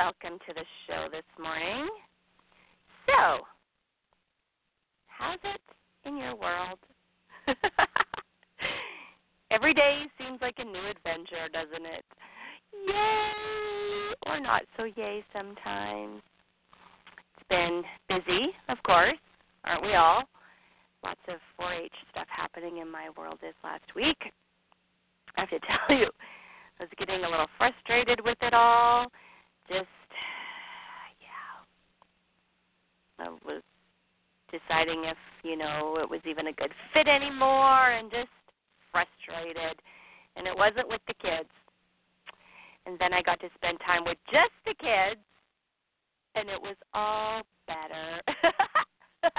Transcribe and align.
Welcome 0.00 0.38
to 0.48 0.54
the 0.54 0.64
show 0.86 1.08
this 1.12 1.28
morning. 1.38 1.86
So, 3.04 3.40
how's 5.08 5.38
it 5.44 5.60
in 6.08 6.16
your 6.16 6.34
world? 6.34 6.78
Every 9.50 9.74
day 9.74 10.04
seems 10.16 10.40
like 10.40 10.54
a 10.56 10.64
new 10.64 10.80
adventure, 10.88 11.50
doesn't 11.52 11.84
it? 11.84 12.04
Yay! 12.88 14.14
Or 14.26 14.40
not 14.40 14.62
so 14.78 14.84
yay 14.84 15.22
sometimes. 15.34 16.22
It's 17.36 17.48
been 17.50 17.82
busy, 18.08 18.52
of 18.70 18.82
course, 18.82 19.18
aren't 19.64 19.82
we 19.82 19.96
all? 19.96 20.22
Lots 21.04 21.20
of 21.28 21.40
4 21.58 21.74
H 21.74 21.92
stuff 22.10 22.26
happening 22.30 22.78
in 22.78 22.90
my 22.90 23.10
world 23.18 23.36
this 23.42 23.54
last 23.62 23.94
week. 23.94 24.32
I 25.36 25.40
have 25.40 25.50
to 25.50 25.58
tell 25.88 25.98
you, 25.98 26.06
I 26.78 26.84
was 26.84 26.90
getting 26.96 27.22
a 27.22 27.28
little 27.28 27.48
frustrated 27.58 28.24
with 28.24 28.38
it 28.40 28.54
all. 28.54 29.08
Just, 29.70 29.86
yeah. 31.22 31.62
I 33.24 33.28
was 33.46 33.62
deciding 34.50 35.04
if, 35.04 35.16
you 35.44 35.56
know, 35.56 35.98
it 36.02 36.10
was 36.10 36.20
even 36.28 36.48
a 36.48 36.52
good 36.52 36.72
fit 36.92 37.06
anymore 37.06 37.92
and 37.92 38.10
just 38.10 38.28
frustrated. 38.90 39.80
And 40.34 40.48
it 40.48 40.56
wasn't 40.56 40.88
with 40.88 41.00
the 41.06 41.14
kids. 41.14 41.48
And 42.86 42.98
then 42.98 43.14
I 43.14 43.22
got 43.22 43.38
to 43.40 43.48
spend 43.54 43.78
time 43.86 44.04
with 44.04 44.18
just 44.32 44.50
the 44.66 44.74
kids, 44.74 45.20
and 46.34 46.48
it 46.48 46.60
was 46.60 46.76
all 46.92 47.42
better. 47.68 48.20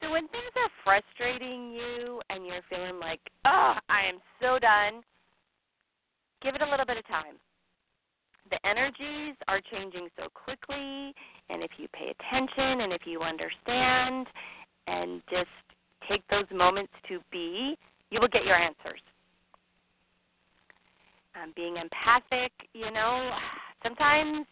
so 0.00 0.10
when 0.10 0.26
things 0.28 0.52
are 0.56 0.70
frustrating 0.82 1.72
you 1.72 2.22
and 2.30 2.46
you're 2.46 2.62
feeling 2.70 2.98
like, 2.98 3.20
oh, 3.44 3.74
I 3.90 4.08
am 4.08 4.20
so 4.40 4.58
done 4.58 5.02
give 6.44 6.54
it 6.54 6.60
a 6.60 6.70
little 6.70 6.84
bit 6.84 6.98
of 6.98 7.06
time. 7.08 7.36
The 8.50 8.66
energies 8.66 9.34
are 9.48 9.60
changing 9.72 10.08
so 10.18 10.28
quickly, 10.34 11.14
and 11.48 11.62
if 11.62 11.70
you 11.78 11.88
pay 11.88 12.12
attention 12.12 12.82
and 12.82 12.92
if 12.92 13.02
you 13.06 13.20
understand 13.20 14.26
and 14.86 15.22
just 15.30 15.48
take 16.08 16.22
those 16.28 16.44
moments 16.54 16.92
to 17.08 17.20
be, 17.32 17.76
you 18.10 18.20
will 18.20 18.28
get 18.28 18.44
your 18.44 18.56
answers. 18.56 19.00
Um, 21.34 21.52
being 21.56 21.76
empathic, 21.76 22.52
you 22.74 22.90
know, 22.90 23.32
sometimes 23.82 24.46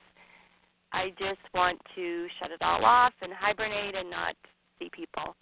I 0.93 1.11
just 1.19 1.41
want 1.55 1.79
to 1.95 2.27
shut 2.41 2.51
it 2.51 2.63
all 2.63 2.85
off 2.85 3.13
and 3.21 3.33
hibernate 3.33 3.95
and 3.95 4.11
not 4.11 4.35
see 4.79 4.91
people. 4.93 5.37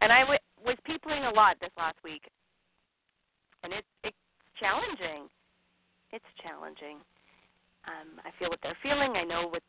And 0.00 0.12
I 0.12 0.20
w- 0.20 0.38
was 0.64 0.76
peopling 0.84 1.24
a 1.24 1.30
lot 1.30 1.56
this 1.60 1.70
last 1.76 1.96
week, 2.04 2.22
and 3.62 3.72
it's 3.72 3.86
it's 4.04 4.16
challenging 4.58 5.28
it's 6.12 6.24
challenging. 6.42 6.98
Um, 7.86 8.20
I 8.24 8.30
feel 8.38 8.48
what 8.48 8.58
they're 8.62 8.76
feeling. 8.82 9.12
I 9.16 9.24
know 9.24 9.48
what's 9.48 9.64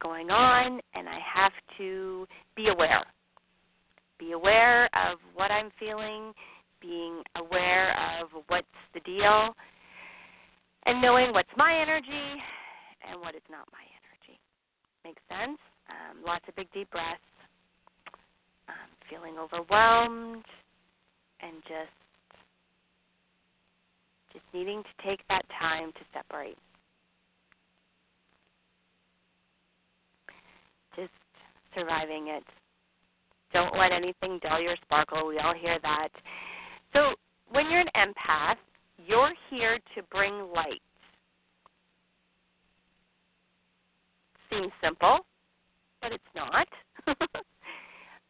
going 0.00 0.30
on, 0.30 0.80
and 0.94 1.08
I 1.08 1.18
have 1.34 1.52
to 1.78 2.26
be 2.56 2.68
aware. 2.68 3.04
Be 4.18 4.32
aware 4.32 4.86
of 4.94 5.18
what 5.34 5.50
I'm 5.50 5.70
feeling, 5.78 6.32
being 6.80 7.22
aware 7.36 7.90
of 8.20 8.28
what's 8.48 8.66
the 8.94 9.00
deal, 9.00 9.54
and 10.86 11.02
knowing 11.02 11.32
what's 11.32 11.50
my 11.56 11.78
energy 11.80 12.40
and 13.08 13.20
what 13.20 13.34
is 13.34 13.42
not 13.50 13.66
my 13.72 13.82
energy. 13.82 14.38
Makes 15.04 15.22
sense? 15.28 15.58
Um, 15.88 16.24
lots 16.24 16.44
of 16.48 16.56
big 16.56 16.68
deep 16.72 16.90
breaths. 16.90 17.20
Um, 18.68 18.90
feeling 19.08 19.38
overwhelmed 19.38 20.44
and 21.40 21.54
just 21.62 21.94
just 24.32 24.44
needing 24.52 24.82
to 24.82 25.08
take 25.08 25.20
that 25.28 25.42
time 25.58 25.90
to 25.92 26.00
separate. 26.12 26.58
Just 30.94 31.10
surviving 31.74 32.28
it. 32.28 32.44
Don't 33.52 33.76
let 33.76 33.92
anything 33.92 34.38
dull 34.42 34.60
your 34.60 34.76
sparkle. 34.82 35.26
We 35.26 35.38
all 35.38 35.54
hear 35.54 35.78
that. 35.82 36.08
So, 36.92 37.14
when 37.50 37.70
you're 37.70 37.80
an 37.80 37.88
empath, 37.96 38.56
you're 39.06 39.32
here 39.50 39.78
to 39.94 40.02
bring 40.10 40.52
light. 40.54 40.82
Seems 44.50 44.72
simple, 44.82 45.20
but 46.02 46.12
it's 46.12 46.24
not. 46.34 46.68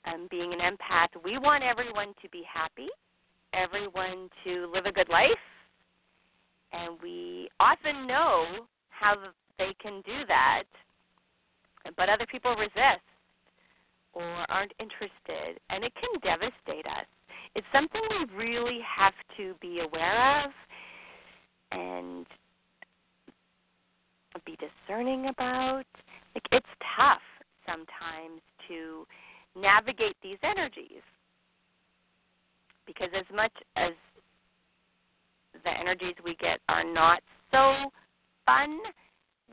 um, 0.07 0.29
being 0.31 0.53
an 0.53 0.61
empath, 0.61 1.09
we 1.25 1.39
want 1.39 1.65
everyone 1.65 2.09
to 2.23 2.29
be 2.31 2.43
happy, 2.53 2.89
everyone 3.55 4.29
to 4.45 4.71
live 4.73 4.87
a 4.87 4.93
good 4.93 5.09
life, 5.09 5.31
and 6.73 6.97
we 7.03 7.49
often 7.59 8.07
know 8.07 8.67
how 8.91 9.17
they 9.59 9.75
can 9.81 10.03
do 10.03 10.27
that, 10.29 10.65
but 11.97 12.09
other 12.09 12.27
people 12.27 12.55
resist 12.57 13.03
or 14.19 14.51
aren't 14.51 14.73
interested, 14.81 15.61
and 15.71 15.85
it 15.85 15.93
can 15.95 16.21
devastate 16.23 16.87
us. 16.87 17.07
It's 17.55 17.67
something 17.73 18.01
we 18.11 18.37
really 18.37 18.81
have 18.83 19.15
to 19.37 19.55
be 19.61 19.81
aware 19.81 20.45
of 20.45 20.51
and 21.71 22.27
be 24.45 24.57
discerning 24.57 25.29
about. 25.29 25.85
Like 26.35 26.45
it's 26.53 26.67
tough 26.97 27.23
sometimes 27.65 28.43
to 28.69 29.07
navigate 29.57 30.17
these 30.23 30.39
energies 30.43 31.03
because 32.87 33.09
as 33.17 33.25
much 33.35 33.53
as 33.77 33.93
the 35.65 35.71
energies 35.71 36.15
we 36.25 36.35
get 36.37 36.59
are 36.69 36.85
not 36.85 37.21
so 37.53 37.91
fun, 38.47 38.79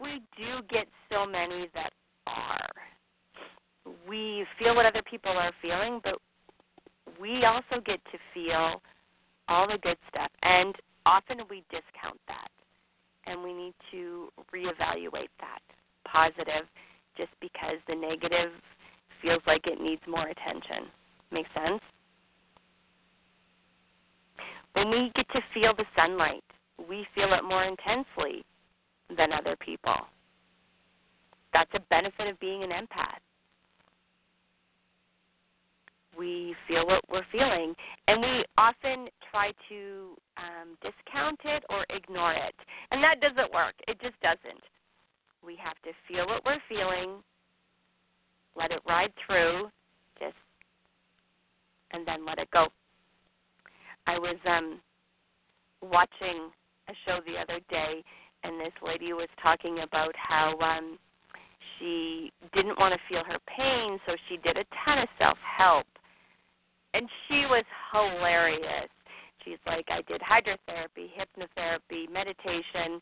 we 0.01 0.21
do 0.37 0.61
get 0.69 0.87
so 1.11 1.25
many 1.25 1.69
that 1.73 1.91
are. 2.27 2.69
We 4.07 4.45
feel 4.57 4.75
what 4.75 4.85
other 4.85 5.03
people 5.09 5.31
are 5.31 5.51
feeling, 5.61 5.99
but 6.03 6.15
we 7.19 7.45
also 7.45 7.81
get 7.85 7.99
to 8.11 8.17
feel 8.33 8.81
all 9.47 9.67
the 9.67 9.77
good 9.77 9.97
stuff. 10.09 10.31
And 10.43 10.75
often 11.05 11.37
we 11.49 11.63
discount 11.69 12.19
that. 12.27 12.49
And 13.27 13.43
we 13.43 13.53
need 13.53 13.73
to 13.91 14.29
reevaluate 14.53 15.33
that 15.39 15.61
positive 16.07 16.67
just 17.17 17.31
because 17.41 17.77
the 17.87 17.95
negative 17.95 18.51
feels 19.21 19.41
like 19.47 19.65
it 19.65 19.81
needs 19.81 20.01
more 20.07 20.27
attention. 20.27 20.89
Make 21.31 21.47
sense? 21.53 21.81
When 24.73 24.91
we 24.91 25.11
get 25.15 25.27
to 25.29 25.41
feel 25.53 25.73
the 25.75 25.85
sunlight, 25.95 26.43
we 26.77 27.07
feel 27.15 27.33
it 27.33 27.43
more 27.43 27.63
intensely 27.63 28.43
than 29.15 29.31
other 29.31 29.55
people. 29.59 29.95
That's 31.53 31.71
a 31.73 31.79
benefit 31.89 32.27
of 32.27 32.39
being 32.39 32.63
an 32.63 32.69
empath. 32.69 33.23
We 36.17 36.55
feel 36.67 36.85
what 36.87 37.01
we're 37.11 37.25
feeling, 37.31 37.73
and 38.07 38.21
we 38.21 38.45
often 38.57 39.07
try 39.31 39.51
to 39.69 40.15
um, 40.37 40.77
discount 40.81 41.39
it 41.43 41.63
or 41.69 41.85
ignore 41.89 42.33
it. 42.33 42.55
And 42.91 43.03
that 43.03 43.19
doesn't 43.19 43.51
work. 43.53 43.75
It 43.87 43.99
just 44.01 44.19
doesn't. 44.21 44.63
We 45.45 45.57
have 45.61 45.75
to 45.83 45.91
feel 46.07 46.25
what 46.25 46.43
we're 46.45 46.61
feeling, 46.69 47.21
let 48.55 48.71
it 48.71 48.79
ride 48.87 49.11
through, 49.25 49.69
just, 50.19 50.35
and 51.91 52.07
then 52.07 52.25
let 52.25 52.39
it 52.39 52.49
go. 52.51 52.67
I 54.07 54.17
was 54.17 54.37
um 54.45 54.79
watching 55.81 56.49
a 56.87 56.93
show 57.05 57.19
the 57.25 57.39
other 57.39 57.59
day 57.69 58.03
and 58.43 58.59
this 58.59 58.73
lady 58.85 59.13
was 59.13 59.29
talking 59.41 59.79
about 59.79 60.13
how 60.15 60.57
um 60.59 60.97
she 61.77 62.31
didn't 62.53 62.79
want 62.79 62.93
to 62.93 62.99
feel 63.09 63.23
her 63.23 63.39
pain 63.47 63.99
so 64.05 64.15
she 64.29 64.37
did 64.37 64.57
a 64.57 64.65
ton 64.85 64.99
of 64.99 65.07
self 65.17 65.37
help 65.57 65.87
and 66.95 67.09
she 67.27 67.45
was 67.45 67.65
hilarious. 67.91 68.89
She's 69.43 69.59
like 69.67 69.85
i 69.89 70.01
did 70.07 70.21
hydrotherapy 70.21 71.11
hypnotherapy 71.11 72.11
meditation. 72.11 72.99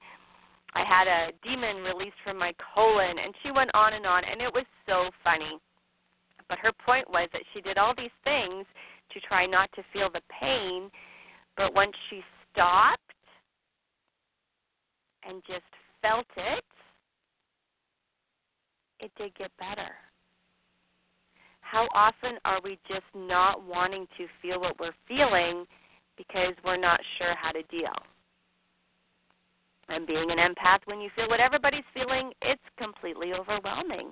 I 0.76 0.84
had 0.84 1.08
a 1.08 1.32
demon 1.44 1.84
released 1.84 2.18
from 2.24 2.38
my 2.38 2.54
colon 2.74 3.20
and 3.20 3.34
she 3.44 3.52
went 3.52 3.70
on 3.74 3.94
and 3.94 4.06
on 4.06 4.24
and 4.26 4.42
it 4.42 4.52
was 4.52 4.66
so 4.88 5.12
funny. 5.24 5.60
But 6.50 6.58
her 6.60 6.72
point 6.86 7.10
was 7.10 7.30
that 7.34 7.44
she 7.54 7.62
did 7.62 7.78
all 7.78 7.94
these 7.96 8.10
things 8.24 8.66
to 9.12 9.20
try 9.22 9.46
not 9.46 9.72
to 9.74 9.84
feel 9.94 10.10
the 10.12 10.22
pain, 10.42 10.90
but 11.56 11.74
once 11.74 11.94
she 12.10 12.22
stopped 12.52 13.00
and 15.28 15.42
just 15.48 15.62
felt 16.02 16.26
it, 16.36 16.64
it 19.00 19.12
did 19.18 19.36
get 19.36 19.52
better. 19.58 19.96
How 21.74 21.88
often 21.96 22.38
are 22.46 22.60
we 22.64 22.78
just 22.88 23.10
not 23.16 23.66
wanting 23.66 24.06
to 24.20 24.28
feel 24.44 24.62
what 24.62 24.80
we're 24.80 24.94
feeling 25.08 25.66
because 26.18 26.54
we're 26.64 26.78
not 26.78 27.00
sure 27.18 27.34
how 27.36 27.52
to 27.52 27.64
deal? 27.64 27.98
And 29.90 30.06
being 30.06 30.30
an 30.30 30.38
empath, 30.38 30.86
when 30.86 31.02
you 31.02 31.10
feel 31.16 31.28
what 31.30 31.40
everybody's 31.40 31.84
feeling, 31.92 32.32
it's 32.44 32.62
completely 32.78 33.34
overwhelming. 33.34 34.10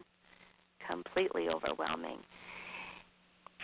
Completely 0.90 1.50
overwhelming. 1.50 2.18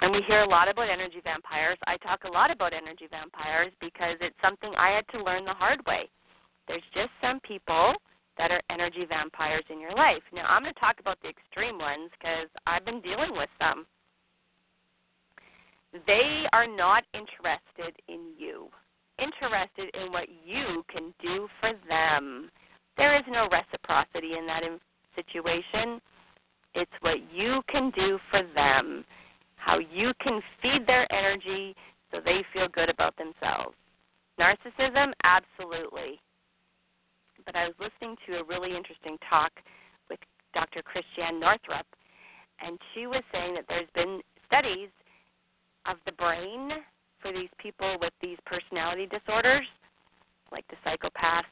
And 0.01 0.11
we 0.11 0.21
hear 0.27 0.43
a 0.43 0.47
lot 0.47 0.69
about 0.69 0.91
energy 0.91 1.21
vampires. 1.23 1.79
I 1.87 1.97
talk 1.97 2.23
a 2.25 2.31
lot 2.31 2.51
about 2.51 2.73
energy 2.73 3.07
vampires 3.09 3.71
because 3.81 4.17
it's 4.21 4.37
something 4.43 4.73
I 4.77 4.89
had 4.89 5.07
to 5.17 5.23
learn 5.23 5.43
the 5.43 5.55
hard 5.55 5.83
way. 5.87 6.07
There's 6.67 6.83
just 6.93 7.09
some 7.19 7.39
people 7.39 7.95
that 8.37 8.51
are 8.51 8.61
energy 8.69 9.05
vampires 9.07 9.63
in 9.69 9.79
your 9.79 9.93
life. 9.93 10.21
Now, 10.33 10.45
I'm 10.47 10.63
going 10.63 10.73
to 10.73 10.79
talk 10.79 10.99
about 10.99 11.17
the 11.21 11.29
extreme 11.29 11.77
ones 11.77 12.11
because 12.17 12.47
I've 12.65 12.85
been 12.85 13.01
dealing 13.01 13.31
with 13.33 13.49
them. 13.59 13.85
They 16.05 16.45
are 16.53 16.67
not 16.67 17.03
interested 17.13 17.99
in 18.07 18.33
you, 18.37 18.67
interested 19.19 19.89
in 19.95 20.11
what 20.11 20.27
you 20.45 20.83
can 20.91 21.13
do 21.21 21.47
for 21.59 21.71
them. 21.87 22.51
There 22.97 23.17
is 23.17 23.23
no 23.27 23.47
reciprocity 23.51 24.37
in 24.37 24.45
that 24.47 24.63
situation. 25.15 25.99
It's 26.75 26.91
what 27.01 27.17
you 27.33 27.61
can 27.69 27.91
do 27.91 28.19
for 28.29 28.41
them, 28.53 29.05
how 29.55 29.79
you 29.79 30.13
can 30.21 30.41
feed 30.61 30.85
their 30.85 31.11
energy 31.11 31.75
so 32.11 32.19
they 32.23 32.43
feel 32.53 32.67
good 32.67 32.89
about 32.89 33.15
themselves. 33.17 33.75
Narcissism, 34.39 35.13
absolutely 35.23 36.19
but 37.47 37.55
I 37.55 37.65
was 37.65 37.75
listening 37.79 38.17
to 38.27 38.39
a 38.39 38.43
really 38.43 38.75
interesting 38.75 39.17
talk 39.27 39.51
with 40.09 40.19
Dr. 40.53 40.83
Christiane 40.83 41.39
Northrup, 41.39 41.87
and 42.59 42.77
she 42.93 43.07
was 43.07 43.23
saying 43.31 43.55
that 43.55 43.63
there's 43.69 43.89
been 43.95 44.19
studies 44.45 44.89
of 45.87 45.95
the 46.05 46.11
brain 46.11 46.71
for 47.21 47.31
these 47.31 47.49
people 47.57 47.97
with 48.01 48.13
these 48.21 48.37
personality 48.45 49.07
disorders, 49.07 49.65
like 50.51 50.65
the 50.67 50.75
psychopaths, 50.85 51.49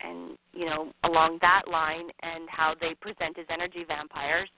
and 0.00 0.36
you 0.52 0.66
know 0.66 0.92
along 1.04 1.38
that 1.40 1.62
line, 1.70 2.10
and 2.22 2.50
how 2.50 2.74
they 2.80 2.94
present 3.00 3.38
as 3.38 3.46
energy 3.48 3.84
vampires, 3.86 4.48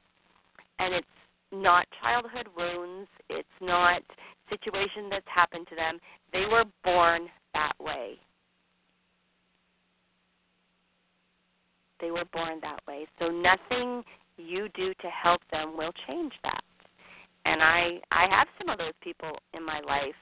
and 0.79 0.95
it's 0.95 1.07
not 1.53 1.87
childhood 2.03 2.49
wounds, 2.57 3.09
it's 3.29 3.49
not 3.61 4.03
situation 4.49 5.09
that's 5.11 5.29
happened 5.33 5.67
to 5.69 5.77
them. 5.77 5.99
They 6.33 6.47
were 6.51 6.65
born 6.85 7.29
that 7.53 7.75
way. 7.79 8.19
They 12.01 12.11
were 12.11 12.25
born 12.33 12.61
that 12.63 12.81
way. 12.87 13.07
So 13.19 13.29
nothing 13.29 14.03
you 14.37 14.69
do 14.75 14.93
to 14.95 15.09
help 15.09 15.41
them 15.51 15.77
will 15.77 15.93
change 16.07 16.33
that. 16.43 16.63
And 17.45 17.63
I 17.63 18.01
I 18.11 18.27
have 18.29 18.49
some 18.59 18.69
of 18.69 18.79
those 18.79 18.97
people 19.01 19.39
in 19.55 19.65
my 19.65 19.81
life, 19.81 20.15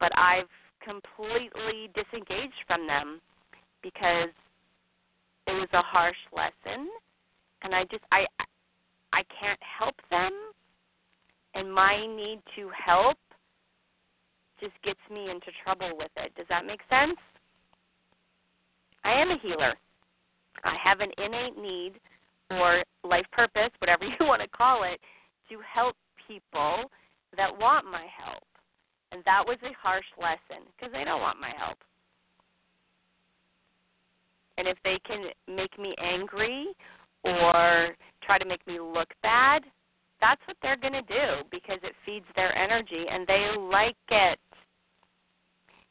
but 0.00 0.10
I've 0.16 0.48
completely 0.82 1.90
disengaged 1.94 2.62
from 2.66 2.86
them 2.86 3.20
because 3.82 4.30
it 5.46 5.52
was 5.52 5.68
a 5.72 5.82
harsh 5.82 6.16
lesson 6.32 6.88
and 7.62 7.74
I 7.74 7.84
just 7.84 8.04
I 8.12 8.26
I 9.12 9.22
can't 9.40 9.60
help 9.78 9.94
them 10.10 10.32
and 11.54 11.72
my 11.72 12.06
need 12.06 12.40
to 12.56 12.70
help 12.70 13.18
just 14.60 14.74
gets 14.82 15.00
me 15.10 15.30
into 15.30 15.48
trouble 15.64 15.92
with 15.96 16.10
it. 16.16 16.34
Does 16.36 16.46
that 16.48 16.64
make 16.64 16.80
sense? 16.88 17.18
I 19.04 19.12
am 19.12 19.30
a 19.30 19.38
healer. 19.42 19.74
I 20.66 20.76
have 20.82 21.00
an 21.00 21.10
innate 21.18 21.56
need 21.56 21.92
or 22.50 22.82
life 23.04 23.26
purpose, 23.32 23.70
whatever 23.78 24.04
you 24.20 24.26
want 24.26 24.42
to 24.42 24.48
call 24.48 24.84
it, 24.84 25.00
to 25.50 25.58
help 25.60 25.96
people 26.26 26.90
that 27.36 27.56
want 27.56 27.86
my 27.86 28.06
help. 28.22 28.42
And 29.12 29.22
that 29.24 29.44
was 29.46 29.58
a 29.62 29.72
harsh 29.80 30.04
lesson 30.20 30.66
because 30.76 30.92
they 30.92 31.04
don't 31.04 31.20
want 31.20 31.40
my 31.40 31.52
help. 31.56 31.78
And 34.58 34.66
if 34.66 34.78
they 34.84 34.98
can 35.06 35.26
make 35.46 35.78
me 35.78 35.94
angry 36.02 36.68
or 37.22 37.94
try 38.22 38.38
to 38.38 38.44
make 38.44 38.66
me 38.66 38.80
look 38.80 39.08
bad, 39.22 39.62
that's 40.20 40.40
what 40.46 40.56
they're 40.62 40.78
going 40.78 40.94
to 40.94 41.02
do 41.02 41.46
because 41.50 41.78
it 41.82 41.92
feeds 42.04 42.24
their 42.34 42.56
energy 42.56 43.04
and 43.10 43.26
they 43.26 43.50
like 43.58 43.96
it. 44.10 44.38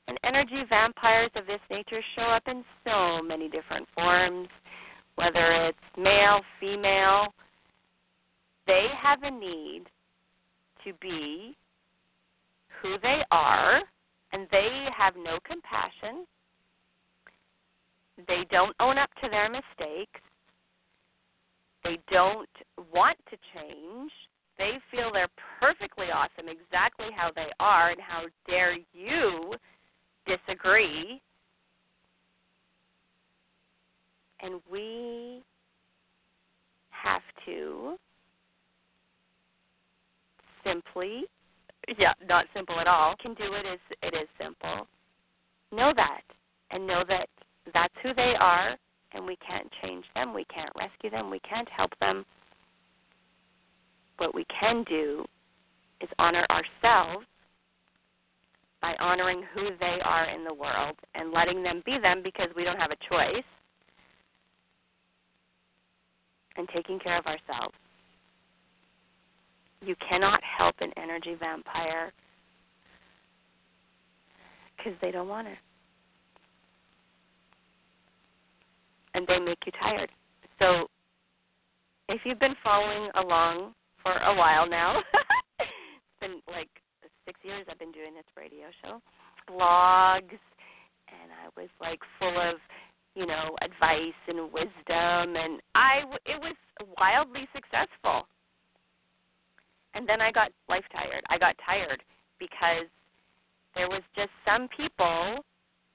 And 0.07 0.19
energy 0.23 0.63
vampires 0.69 1.31
of 1.35 1.47
this 1.47 1.61
nature 1.69 2.01
show 2.15 2.23
up 2.23 2.43
in 2.47 2.63
so 2.85 3.21
many 3.23 3.49
different 3.49 3.87
forms, 3.95 4.47
whether 5.15 5.51
it's 5.51 5.77
male, 5.97 6.41
female. 6.59 7.33
They 8.67 8.87
have 9.01 9.23
a 9.23 9.31
need 9.31 9.83
to 10.85 10.93
be 11.01 11.55
who 12.81 12.97
they 13.01 13.21
are, 13.31 13.81
and 14.33 14.47
they 14.51 14.87
have 14.95 15.15
no 15.15 15.39
compassion. 15.45 16.25
They 18.27 18.45
don't 18.49 18.75
own 18.79 18.97
up 18.97 19.09
to 19.21 19.29
their 19.29 19.49
mistakes. 19.49 20.21
They 21.83 21.99
don't 22.11 22.49
want 22.93 23.17
to 23.29 23.37
change. 23.53 24.11
They 24.57 24.79
feel 24.89 25.11
they're 25.11 25.27
perfectly 25.59 26.07
awesome 26.13 26.49
exactly 26.49 27.07
how 27.15 27.31
they 27.35 27.49
are, 27.59 27.91
and 27.91 27.99
how 28.01 28.23
dare 28.47 28.77
you 28.93 29.53
disagree. 30.25 31.21
And 34.41 34.61
we 34.69 35.41
have 36.89 37.21
to 37.45 37.97
simply, 40.63 41.23
yeah, 41.97 42.13
not 42.27 42.45
simple 42.53 42.79
at 42.79 42.87
all, 42.87 43.15
can 43.21 43.33
do 43.35 43.53
it 43.53 43.65
as 43.65 43.79
it 44.01 44.15
is 44.15 44.27
simple. 44.39 44.87
Know 45.71 45.93
that. 45.95 46.21
And 46.71 46.87
know 46.87 47.03
that 47.07 47.29
that's 47.73 47.93
who 48.01 48.13
they 48.13 48.33
are 48.39 48.75
and 49.13 49.25
we 49.25 49.37
can't 49.37 49.71
change 49.81 50.03
them, 50.13 50.33
we 50.33 50.45
can't 50.45 50.71
rescue 50.77 51.09
them, 51.09 51.29
we 51.29 51.39
can't 51.39 51.69
help 51.69 51.91
them. 51.99 52.25
What 54.17 54.35
we 54.35 54.45
can 54.59 54.83
do 54.83 55.25
is 56.01 56.09
honor 56.19 56.45
ourselves 56.49 57.25
by 58.81 58.95
honoring 58.99 59.43
who 59.53 59.69
they 59.79 59.99
are 60.03 60.25
in 60.29 60.43
the 60.43 60.53
world 60.53 60.95
and 61.15 61.31
letting 61.31 61.63
them 61.63 61.81
be 61.85 61.97
them 61.97 62.21
because 62.23 62.49
we 62.55 62.63
don't 62.63 62.79
have 62.79 62.91
a 62.91 63.09
choice 63.09 63.43
and 66.57 66.67
taking 66.73 66.99
care 66.99 67.17
of 67.17 67.25
ourselves. 67.25 67.75
You 69.81 69.95
cannot 70.07 70.41
help 70.43 70.75
an 70.79 70.91
energy 70.97 71.35
vampire 71.39 72.11
because 74.77 74.93
they 75.01 75.11
don't 75.11 75.27
want 75.27 75.47
it. 75.47 75.57
And 79.13 79.25
they 79.27 79.39
make 79.39 79.59
you 79.65 79.71
tired. 79.81 80.09
So 80.59 80.87
if 82.09 82.21
you've 82.25 82.39
been 82.39 82.55
following 82.63 83.09
along 83.15 83.73
for 84.01 84.13
a 84.13 84.35
while 84.35 84.67
now, 84.69 85.01
it's 85.59 85.69
been 86.19 86.41
like 86.47 86.69
six 87.25 87.39
years 87.43 87.65
I've 87.69 87.79
been 87.79 87.91
doing 87.91 88.13
this 88.13 88.25
radio 88.37 88.67
show, 88.83 89.01
blogs, 89.49 90.37
and 91.09 91.31
I 91.31 91.49
was 91.59 91.69
like 91.81 91.99
full 92.19 92.37
of, 92.39 92.55
you 93.15 93.25
know, 93.25 93.55
advice 93.61 94.13
and 94.27 94.51
wisdom, 94.51 95.35
and 95.35 95.61
I 95.73 96.03
it 96.25 96.39
was 96.39 96.55
wildly 96.99 97.47
successful. 97.53 98.27
And 99.93 100.07
then 100.07 100.19
I 100.19 100.31
got 100.31 100.51
life 100.67 100.83
tired. 100.91 101.23
I 101.29 101.37
got 101.37 101.55
tired 101.65 102.03
because 102.37 102.87
there 103.75 103.87
was 103.87 104.01
just 104.15 104.29
some 104.45 104.67
people 104.75 105.37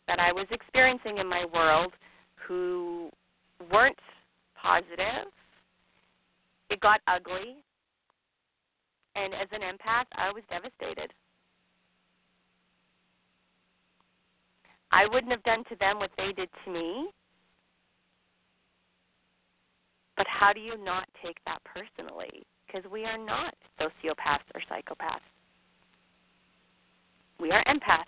that 0.08 0.18
I 0.18 0.32
was 0.32 0.46
experiencing 0.50 1.18
in 1.18 1.28
my 1.28 1.44
world 1.52 1.92
who 2.34 3.10
weren't 3.70 3.98
positive. 4.60 5.30
It 6.70 6.80
got 6.80 7.00
ugly. 7.06 7.56
And 9.16 9.34
as 9.34 9.48
an 9.52 9.60
empath, 9.60 10.06
I 10.14 10.32
was 10.32 10.42
devastated. 10.48 11.12
I 14.92 15.06
wouldn't 15.06 15.32
have 15.32 15.42
done 15.44 15.64
to 15.68 15.76
them 15.76 15.98
what 15.98 16.10
they 16.16 16.32
did 16.32 16.48
to 16.64 16.70
me. 16.70 17.08
But 20.16 20.26
how 20.26 20.52
do 20.52 20.60
you 20.60 20.76
not 20.82 21.08
take 21.24 21.38
that 21.46 21.60
personally? 21.64 22.42
Because 22.66 22.90
we 22.90 23.04
are 23.04 23.18
not 23.18 23.54
sociopaths 23.80 24.46
or 24.54 24.60
psychopaths. 24.70 25.20
We 27.38 27.50
are 27.52 27.64
empaths. 27.64 28.04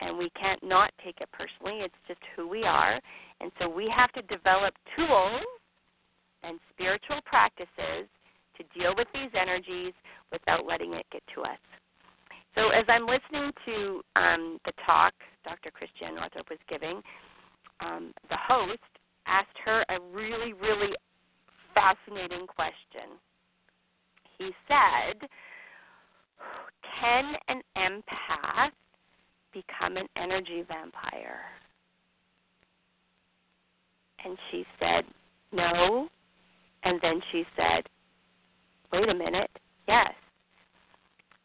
And 0.00 0.18
we 0.18 0.30
can't 0.30 0.62
not 0.62 0.92
take 1.02 1.20
it 1.20 1.28
personally. 1.32 1.80
It's 1.80 1.94
just 2.06 2.20
who 2.36 2.48
we 2.48 2.64
are. 2.64 3.00
And 3.40 3.50
so 3.58 3.68
we 3.68 3.90
have 3.94 4.12
to 4.12 4.22
develop 4.22 4.74
tools 4.96 5.42
and 6.42 6.58
spiritual 6.72 7.20
practices 7.24 8.06
to 8.56 8.78
deal 8.78 8.94
with 8.96 9.08
these 9.14 9.30
energies 9.34 9.94
without 10.30 10.66
letting 10.66 10.94
it 10.94 11.06
get 11.10 11.22
to 11.34 11.42
us. 11.42 11.58
So 12.54 12.68
as 12.68 12.84
I'm 12.88 13.06
listening 13.06 13.50
to 13.66 14.02
um, 14.16 14.58
the 14.64 14.72
talk 14.86 15.12
Dr. 15.44 15.70
Christiane 15.70 16.14
Northrup 16.14 16.48
was 16.48 16.58
giving, 16.68 17.02
um, 17.80 18.12
the 18.30 18.36
host 18.36 18.78
asked 19.26 19.58
her 19.64 19.84
a 19.88 19.98
really, 20.12 20.52
really 20.52 20.94
fascinating 21.74 22.46
question. 22.46 23.18
He 24.38 24.50
said, 24.68 25.28
Can 27.00 27.34
an 27.48 27.62
empath 27.76 28.70
become 29.52 29.96
an 29.96 30.06
energy 30.16 30.64
vampire? 30.66 31.40
And 34.24 34.36
she 34.50 34.64
said, 34.78 35.04
No. 35.52 36.08
And 36.84 37.00
then 37.02 37.20
she 37.32 37.44
said, 37.56 37.84
Wait 38.92 39.08
a 39.08 39.14
minute, 39.14 39.50
yes. 39.88 40.12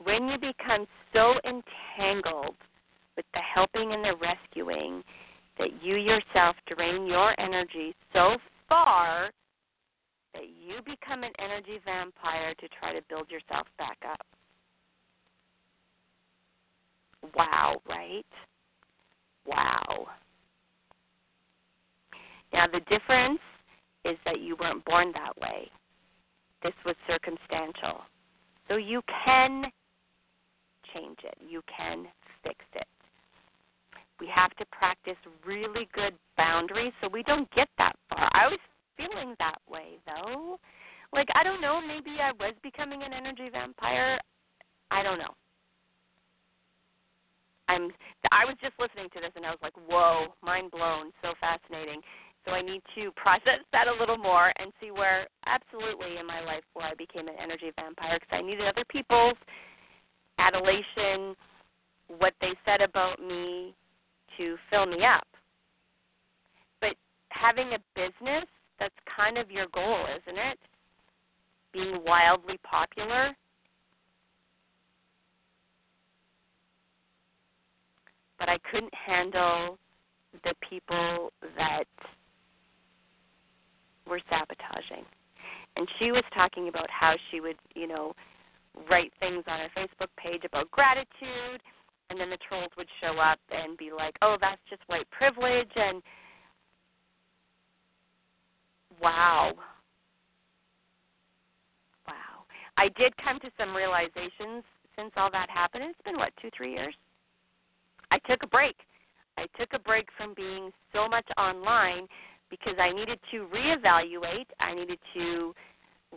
When 0.03 0.27
you 0.27 0.37
become 0.37 0.85
so 1.13 1.35
entangled 1.43 2.55
with 3.17 3.25
the 3.33 3.39
helping 3.39 3.93
and 3.93 4.03
the 4.03 4.15
rescuing 4.15 5.03
that 5.57 5.83
you 5.83 5.97
yourself 5.97 6.55
drain 6.73 7.05
your 7.05 7.39
energy 7.39 7.93
so 8.13 8.37
far 8.69 9.29
that 10.33 10.43
you 10.43 10.81
become 10.85 11.23
an 11.23 11.33
energy 11.39 11.79
vampire 11.83 12.53
to 12.59 12.67
try 12.79 12.93
to 12.93 13.01
build 13.09 13.29
yourself 13.29 13.67
back 13.77 13.97
up. 14.09 14.25
Wow, 17.35 17.81
right? 17.87 18.25
Wow. 19.45 20.07
Now, 22.53 22.67
the 22.67 22.79
difference 22.81 23.39
is 24.05 24.17
that 24.23 24.39
you 24.39 24.55
weren't 24.59 24.85
born 24.85 25.11
that 25.13 25.37
way. 25.41 25.69
This 26.63 26.73
was 26.85 26.95
circumstantial. 27.07 28.01
So 28.67 28.77
you 28.77 29.01
can 29.25 29.65
change 30.93 31.17
it, 31.23 31.35
you 31.47 31.61
can 31.75 32.05
fix 32.43 32.57
it. 32.73 32.87
We 34.19 34.27
have 34.33 34.51
to 34.57 34.65
practice 34.65 35.15
really 35.45 35.87
good 35.93 36.13
boundaries 36.37 36.91
so 37.01 37.07
we 37.07 37.23
don't 37.23 37.49
get 37.51 37.69
that 37.77 37.95
far. 38.09 38.29
I 38.33 38.47
was 38.47 38.59
feeling 38.97 39.35
that 39.39 39.57
way 39.69 39.97
though. 40.05 40.59
Like 41.13 41.27
I 41.35 41.43
don't 41.43 41.61
know, 41.61 41.81
maybe 41.81 42.17
I 42.21 42.31
was 42.33 42.53
becoming 42.61 43.03
an 43.03 43.13
energy 43.13 43.49
vampire. 43.51 44.19
I 44.91 45.03
don't 45.03 45.19
know. 45.19 45.33
I'm 47.69 47.91
I 48.31 48.45
was 48.45 48.55
just 48.61 48.73
listening 48.79 49.09
to 49.13 49.21
this 49.21 49.31
and 49.35 49.45
I 49.45 49.51
was 49.51 49.59
like, 49.61 49.77
"Whoa, 49.87 50.33
mind 50.41 50.71
blown, 50.71 51.11
so 51.21 51.33
fascinating." 51.39 52.01
So 52.45 52.51
I 52.51 52.61
need 52.61 52.81
to 52.95 53.11
process 53.15 53.63
that 53.71 53.87
a 53.87 53.93
little 53.93 54.17
more 54.17 54.51
and 54.59 54.73
see 54.81 54.91
where 54.91 55.27
absolutely 55.45 56.17
in 56.19 56.25
my 56.25 56.41
life 56.41 56.63
where 56.73 56.87
I 56.87 56.95
became 56.95 57.27
an 57.27 57.35
energy 57.41 57.71
vampire 57.75 58.19
because 58.19 58.37
I 58.37 58.41
needed 58.41 58.67
other 58.67 58.85
people's 58.89 59.37
adulation, 60.39 61.35
what 62.17 62.33
they 62.41 62.53
said 62.65 62.81
about 62.81 63.19
me 63.19 63.73
to 64.37 64.55
fill 64.69 64.85
me 64.85 65.05
up. 65.05 65.27
But 66.81 66.95
having 67.29 67.73
a 67.73 67.79
business 67.95 68.45
that's 68.79 68.95
kind 69.15 69.37
of 69.37 69.51
your 69.51 69.67
goal, 69.73 70.05
isn't 70.05 70.37
it? 70.37 70.59
Being 71.73 71.99
wildly 72.05 72.57
popular. 72.63 73.35
But 78.39 78.49
I 78.49 78.57
couldn't 78.71 78.93
handle 78.93 79.77
the 80.43 80.53
people 80.67 81.31
that 81.57 81.83
were 84.07 84.21
sabotaging. 84.29 85.05
And 85.75 85.87
she 85.99 86.11
was 86.11 86.23
talking 86.33 86.67
about 86.67 86.89
how 86.89 87.15
she 87.29 87.41
would, 87.41 87.57
you 87.75 87.87
know, 87.87 88.13
write 88.89 89.11
things 89.19 89.43
on 89.47 89.59
her 89.59 89.69
Facebook 89.75 90.09
page 90.17 90.43
about 90.45 90.69
gratitude 90.71 91.61
and 92.09 92.19
then 92.19 92.29
the 92.29 92.37
trolls 92.47 92.69
would 92.77 92.87
show 93.01 93.19
up 93.19 93.39
and 93.51 93.77
be 93.77 93.91
like, 93.91 94.17
"Oh, 94.21 94.37
that's 94.39 94.61
just 94.69 94.81
white 94.87 95.09
privilege," 95.11 95.71
and 95.75 96.01
wow, 98.99 99.53
wow. 102.07 102.45
I 102.77 102.89
did 102.89 103.15
come 103.17 103.39
to 103.39 103.51
some 103.57 103.75
realizations 103.75 104.63
since 104.95 105.11
all 105.15 105.29
that 105.31 105.49
happened. 105.49 105.83
It's 105.85 106.01
been 106.01 106.17
what 106.17 106.35
two, 106.37 106.49
three 106.55 106.73
years. 106.73 106.95
I 108.11 108.19
took 108.19 108.43
a 108.43 108.47
break. 108.47 108.75
I 109.37 109.45
took 109.57 109.73
a 109.73 109.79
break 109.79 110.09
from 110.17 110.33
being 110.33 110.71
so 110.91 111.07
much 111.07 111.27
online 111.37 112.07
because 112.49 112.75
I 112.79 112.91
needed 112.91 113.19
to 113.31 113.47
reevaluate. 113.47 114.47
I 114.59 114.73
needed 114.73 114.99
to 115.13 115.53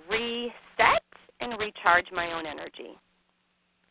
reset 0.08 1.02
and 1.42 1.58
recharge 1.58 2.06
my 2.12 2.32
own 2.32 2.46
energy 2.46 2.96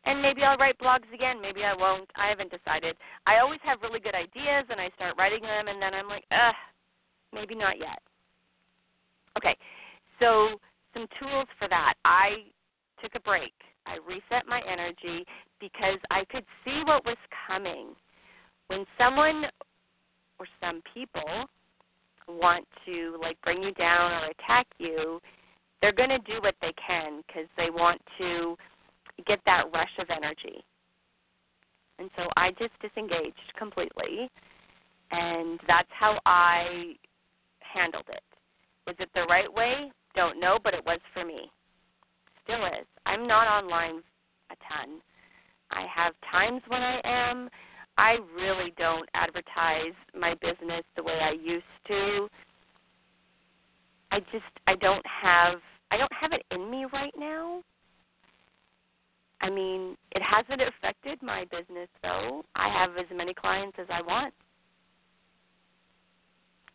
and 0.05 0.21
maybe 0.21 0.43
I'll 0.43 0.57
write 0.57 0.79
blogs 0.79 1.11
again. 1.13 1.41
Maybe 1.41 1.63
I 1.63 1.75
won't. 1.75 2.09
I 2.15 2.27
haven't 2.27 2.51
decided. 2.51 2.95
I 3.27 3.37
always 3.39 3.59
have 3.63 3.81
really 3.81 3.99
good 3.99 4.15
ideas, 4.15 4.65
and 4.69 4.79
I 4.79 4.89
start 4.95 5.15
writing 5.17 5.41
them, 5.41 5.67
and 5.67 5.81
then 5.81 5.93
I'm 5.93 6.07
like, 6.07 6.23
ugh, 6.31 6.55
maybe 7.33 7.55
not 7.55 7.77
yet. 7.77 7.99
Okay, 9.37 9.55
so 10.19 10.59
some 10.93 11.05
tools 11.19 11.47
for 11.59 11.67
that. 11.69 11.93
I 12.03 12.45
took 13.01 13.15
a 13.15 13.19
break. 13.19 13.53
I 13.85 13.97
reset 14.07 14.47
my 14.47 14.61
energy 14.69 15.25
because 15.59 15.99
I 16.09 16.25
could 16.25 16.45
see 16.65 16.81
what 16.85 17.05
was 17.05 17.17
coming. 17.47 17.89
When 18.67 18.85
someone 18.97 19.45
or 20.39 20.47
some 20.59 20.81
people 20.93 21.45
want 22.27 22.65
to 22.85 23.17
like 23.21 23.37
bring 23.41 23.61
you 23.61 23.73
down 23.73 24.11
or 24.11 24.25
attack 24.25 24.67
you, 24.77 25.21
they're 25.81 25.91
going 25.91 26.09
to 26.09 26.19
do 26.19 26.41
what 26.41 26.55
they 26.61 26.73
can 26.85 27.21
because 27.27 27.47
they 27.57 27.69
want 27.69 28.01
to 28.17 28.55
get 29.25 29.39
that 29.45 29.65
rush 29.73 29.91
of 29.99 30.07
energy. 30.09 30.63
And 31.99 32.09
so 32.15 32.23
I 32.35 32.51
just 32.51 32.71
disengaged 32.81 33.35
completely, 33.57 34.29
and 35.11 35.59
that's 35.67 35.89
how 35.91 36.19
I 36.25 36.93
handled 37.59 38.05
it. 38.09 38.23
Was 38.87 38.95
it 38.99 39.09
the 39.13 39.23
right 39.23 39.51
way? 39.51 39.91
Don't 40.15 40.39
know, 40.39 40.57
but 40.63 40.73
it 40.73 40.83
was 40.85 40.99
for 41.13 41.23
me. 41.23 41.51
Still 42.43 42.65
is. 42.65 42.87
I'm 43.05 43.27
not 43.27 43.47
online 43.47 44.01
a 44.49 44.55
ton. 44.67 44.99
I 45.69 45.85
have 45.93 46.13
times 46.31 46.61
when 46.67 46.81
I 46.81 46.99
am. 47.03 47.49
I 47.97 48.17
really 48.35 48.73
don't 48.77 49.07
advertise 49.13 49.93
my 50.17 50.33
business 50.35 50.83
the 50.95 51.03
way 51.03 51.19
I 51.21 51.31
used 51.31 51.65
to. 51.87 52.27
I 54.11 54.19
just 54.31 54.43
I 54.67 54.75
don't 54.75 55.05
have 55.05 55.59
I 55.91 55.97
don't 55.97 56.13
have 56.13 56.31
it 56.33 56.43
in 56.51 56.71
me 56.71 56.85
right 56.91 57.13
now 57.17 57.61
I 59.41 59.49
mean, 59.49 59.97
it 60.11 60.21
hasn't 60.21 60.61
affected 60.61 61.21
my 61.21 61.45
business 61.45 61.89
though. 62.03 62.45
I 62.55 62.69
have 62.69 62.91
as 62.97 63.05
many 63.13 63.33
clients 63.33 63.77
as 63.79 63.87
I 63.89 64.01
want 64.01 64.33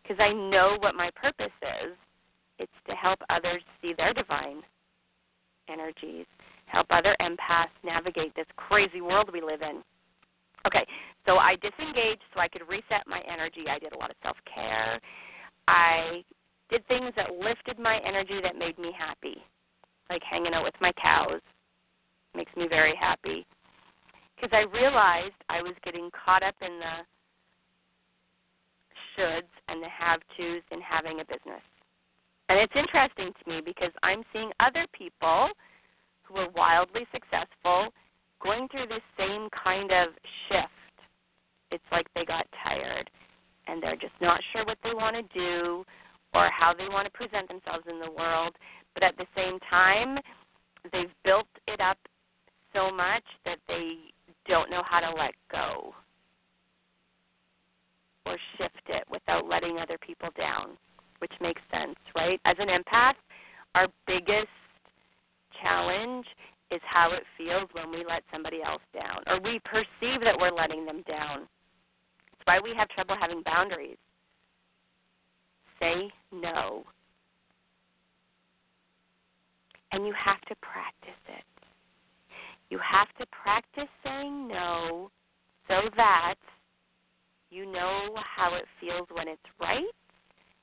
because 0.02 0.18
I 0.20 0.32
know 0.32 0.76
what 0.80 0.94
my 0.94 1.10
purpose 1.14 1.54
is. 1.62 1.96
It's 2.58 2.72
to 2.88 2.94
help 2.94 3.20
others 3.30 3.62
see 3.80 3.92
their 3.96 4.12
divine 4.12 4.62
energies, 5.68 6.26
help 6.66 6.86
other 6.90 7.16
empaths 7.20 7.74
navigate 7.84 8.34
this 8.34 8.46
crazy 8.56 9.00
world 9.00 9.30
we 9.32 9.40
live 9.40 9.62
in. 9.62 9.82
Okay, 10.66 10.84
so 11.24 11.36
I 11.36 11.56
disengaged 11.56 12.22
so 12.34 12.40
I 12.40 12.48
could 12.48 12.62
reset 12.68 13.06
my 13.06 13.22
energy. 13.30 13.66
I 13.70 13.78
did 13.78 13.92
a 13.92 13.98
lot 13.98 14.10
of 14.10 14.16
self 14.22 14.36
care. 14.52 15.00
I 15.68 16.24
did 16.70 16.86
things 16.88 17.12
that 17.16 17.34
lifted 17.34 17.78
my 17.78 18.00
energy 18.04 18.40
that 18.42 18.56
made 18.56 18.78
me 18.78 18.92
happy, 18.96 19.36
like 20.10 20.22
hanging 20.22 20.54
out 20.54 20.64
with 20.64 20.74
my 20.80 20.92
cows, 20.92 21.40
makes 22.34 22.54
me 22.56 22.66
very 22.68 22.94
happy 22.94 23.46
because 24.36 24.50
I 24.52 24.70
realized 24.76 25.34
I 25.48 25.62
was 25.62 25.74
getting 25.84 26.10
caught 26.12 26.42
up 26.42 26.54
in 26.60 26.78
the 26.78 26.96
shoulds 29.16 29.52
and 29.68 29.82
the 29.82 29.88
have 29.88 30.20
tos 30.36 30.62
in 30.70 30.80
having 30.80 31.20
a 31.20 31.24
business. 31.24 31.62
And 32.48 32.58
it's 32.60 32.72
interesting 32.76 33.32
to 33.32 33.50
me 33.50 33.60
because 33.64 33.90
I'm 34.02 34.22
seeing 34.32 34.50
other 34.60 34.86
people 34.92 35.48
who 36.22 36.36
are 36.36 36.50
wildly 36.50 37.06
successful 37.12 37.92
going 38.42 38.68
through 38.68 38.86
this 38.86 39.02
same 39.18 39.48
kind 39.50 39.90
of 39.90 40.08
shift. 40.48 40.70
It's 41.70 41.84
like 41.90 42.06
they 42.14 42.24
got 42.24 42.46
tired 42.62 43.10
and 43.66 43.82
they're 43.82 43.96
just 43.96 44.14
not 44.20 44.40
sure 44.52 44.64
what 44.64 44.78
they 44.84 44.94
want 44.94 45.16
to 45.16 45.38
do 45.38 45.84
or 46.36 46.50
how 46.50 46.74
they 46.74 46.88
want 46.88 47.06
to 47.06 47.10
present 47.10 47.48
themselves 47.48 47.84
in 47.88 47.98
the 47.98 48.10
world. 48.10 48.54
But 48.92 49.02
at 49.02 49.16
the 49.16 49.26
same 49.34 49.58
time, 49.70 50.18
they've 50.92 51.12
built 51.24 51.48
it 51.66 51.80
up 51.80 51.96
so 52.74 52.90
much 52.90 53.24
that 53.46 53.58
they 53.66 53.96
don't 54.46 54.70
know 54.70 54.82
how 54.84 55.00
to 55.00 55.16
let 55.16 55.32
go 55.50 55.94
or 58.26 58.36
shift 58.58 58.82
it 58.88 59.04
without 59.10 59.48
letting 59.48 59.78
other 59.78 59.96
people 59.98 60.28
down, 60.36 60.76
which 61.20 61.32
makes 61.40 61.62
sense, 61.72 61.96
right? 62.14 62.38
As 62.44 62.56
an 62.58 62.68
empath, 62.68 63.14
our 63.74 63.88
biggest 64.06 64.48
challenge 65.62 66.26
is 66.70 66.80
how 66.84 67.12
it 67.12 67.22
feels 67.38 67.68
when 67.72 67.90
we 67.90 68.04
let 68.04 68.22
somebody 68.30 68.62
else 68.62 68.82
down 68.92 69.22
or 69.26 69.40
we 69.40 69.58
perceive 69.64 70.20
that 70.20 70.36
we're 70.38 70.50
letting 70.50 70.84
them 70.84 71.02
down. 71.08 71.42
It's 72.32 72.42
why 72.44 72.58
we 72.62 72.74
have 72.76 72.88
trouble 72.88 73.16
having 73.18 73.42
boundaries. 73.42 73.96
Say 75.80 76.10
no. 76.32 76.84
And 79.92 80.06
you 80.06 80.12
have 80.12 80.40
to 80.42 80.54
practice 80.56 81.20
it. 81.28 81.44
You 82.70 82.78
have 82.78 83.08
to 83.18 83.26
practice 83.26 83.88
saying 84.04 84.48
no 84.48 85.10
so 85.68 85.82
that 85.96 86.34
you 87.50 87.70
know 87.70 88.14
how 88.16 88.54
it 88.54 88.64
feels 88.80 89.06
when 89.12 89.28
it's 89.28 89.40
right 89.60 89.84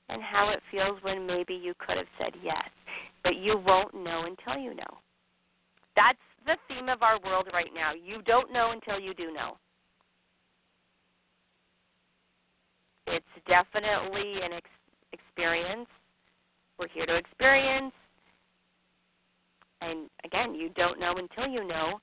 and 0.10 0.21
how 0.21 0.49
it 0.49 0.62
feels 0.69 1.02
when 1.02 1.26
maybe 1.26 1.54
you 1.54 1.73
could 1.80 1.97
have 1.97 2.08
said 2.19 2.34
yes. 2.43 2.69
But 3.23 3.38
you 3.38 3.58
won't 3.58 3.93
know 3.93 4.26
until 4.26 4.62
you 4.62 4.76
know. 4.76 4.99
That's 5.95 6.19
the 6.45 6.58
theme 6.67 6.89
of 6.89 7.02
our 7.02 7.19
world 7.21 7.47
right 7.54 7.71
now. 7.73 7.93
You 7.93 8.21
don't 8.23 8.52
know 8.52 8.71
until 8.71 8.99
you 8.99 9.13
do 9.13 9.32
know. 9.32 9.58
It's 13.08 13.26
definitely 13.47 14.41
an 14.43 14.54
experience. 15.13 15.88
We're 16.78 16.89
here 16.89 17.06
to 17.06 17.15
experience. 17.15 17.93
And 19.82 20.10
again, 20.26 20.56
you 20.56 20.69
don't 20.76 20.99
know 20.99 21.15
until 21.17 21.47
you 21.47 21.67
know. 21.67 21.99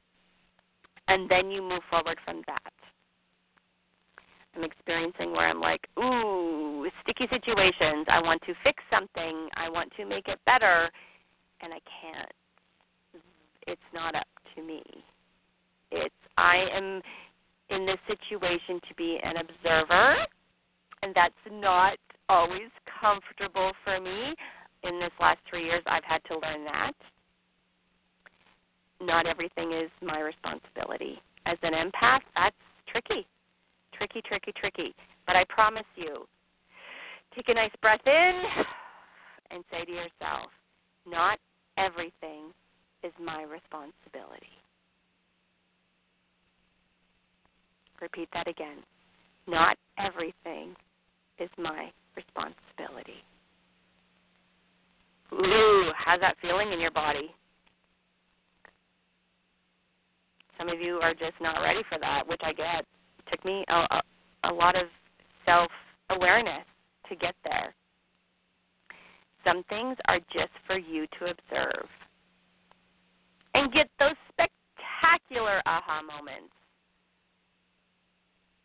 And 1.09 1.29
then 1.29 1.51
you 1.51 1.61
move 1.61 1.83
forward 1.91 2.19
from 2.25 2.43
that. 2.47 2.73
I'm 4.57 4.65
experiencing 4.65 5.33
where 5.33 5.49
I'm 5.49 5.61
like, 5.61 5.87
ooh, 5.99 6.89
sticky 7.03 7.27
situations. 7.31 8.07
I 8.09 8.21
want 8.21 8.43
to 8.43 8.55
fix 8.65 8.83
something. 8.91 9.49
I 9.57 9.69
want 9.69 9.93
to 9.97 10.05
make 10.05 10.29
it 10.29 10.39
better. 10.47 10.91
And 11.61 11.73
I 11.73 11.81
can't. 12.01 12.33
It's 13.67 13.81
not 13.93 14.15
up 14.15 14.27
to 14.55 14.63
me. 14.63 14.83
It's 15.91 16.15
I 16.37 16.65
am 16.73 17.03
in 17.69 17.87
this 17.87 17.99
situation 18.07 18.81
to 18.89 18.95
be 18.97 19.19
an 19.23 19.37
observer, 19.37 20.17
and 21.03 21.15
that's 21.15 21.35
not 21.51 21.99
always 22.31 22.71
comfortable 23.01 23.73
for 23.85 24.01
me. 24.01 24.35
In 24.85 24.99
this 24.99 25.13
last 25.21 25.41
three 25.49 25.65
years, 25.65 25.83
I've 25.87 26.05
had 26.05 26.25
to 26.25 26.39
learn 26.39 26.65
that. 26.65 26.93
Not 29.03 29.27
everything 29.27 29.73
is 29.73 29.91
my 30.01 30.21
responsibility. 30.21 31.21
As 31.45 31.59
an 31.63 31.73
empath, 31.73 32.21
that's 32.35 32.57
tricky 32.87 33.27
tricky, 34.01 34.23
tricky, 34.27 34.53
tricky. 34.59 34.95
But 35.27 35.37
I 35.37 35.45
promise 35.49 35.85
you, 35.95 36.27
take 37.35 37.49
a 37.49 37.55
nice 37.55 37.71
breath 37.83 38.01
in 38.07 38.43
and 39.51 39.63
say 39.71 39.85
to 39.85 39.93
yourself, 39.93 40.51
not 41.07 41.39
everything 41.77 42.53
is 43.03 43.13
my 43.23 43.43
responsibility. 43.43 44.47
Repeat 48.01 48.29
that 48.33 48.49
again. 48.49 48.79
Not 49.47 49.77
everything 49.99 50.75
is 51.39 51.51
my 51.59 51.91
responsibility. 52.17 53.25
Ooh, 55.33 55.93
how's 55.97 56.21
that 56.21 56.37
feeling 56.43 56.73
in 56.73 56.81
your 56.81 56.91
body? 56.91 57.35
Some 60.59 60.69
of 60.69 60.81
you 60.81 60.97
are 60.97 61.15
just 61.15 61.41
not 61.41 61.63
ready 61.63 61.83
for 61.89 61.99
that, 61.99 62.27
which 62.27 62.41
I 62.43 62.53
get 62.53 62.85
took 63.31 63.45
me 63.45 63.65
a, 63.69 63.75
a, 63.75 64.03
a 64.45 64.53
lot 64.53 64.77
of 64.77 64.89
self 65.47 65.71
awareness 66.11 66.65
to 67.09 67.17
get 67.17 67.35
there. 67.45 67.75
Some 69.45 69.63
things 69.69 69.97
are 70.07 70.19
just 70.33 70.53
for 70.67 70.79
you 70.79 71.07
to 71.19 71.27
observe 71.27 71.87
and 73.55 73.73
get 73.73 73.89
those 73.99 74.17
spectacular 74.29 75.63
aha 75.67 76.03
moments. 76.03 76.53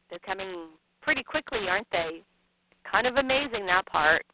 They're 0.10 0.20
coming 0.20 0.68
pretty 1.02 1.24
quickly, 1.24 1.68
aren't 1.70 1.90
they? 1.92 2.24
Kind 2.90 3.08
of 3.08 3.16
amazing 3.16 3.66
that 3.66 3.86
part. 3.86 4.26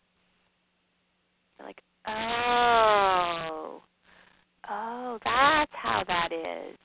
You're 1.58 1.68
like, 1.68 1.82
oh, 2.08 3.82
oh, 4.70 5.20
that's 5.24 5.72
how 5.74 6.04
that 6.08 6.32
is. 6.32 6.78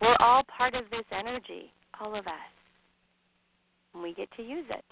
We're 0.00 0.16
all 0.20 0.42
part 0.44 0.74
of 0.74 0.84
this 0.90 1.04
energy 1.10 1.72
all 2.00 2.14
of 2.14 2.26
us. 2.26 2.32
And 3.94 4.02
we 4.02 4.14
get 4.14 4.28
to 4.36 4.42
use 4.42 4.66
it. 4.70 4.84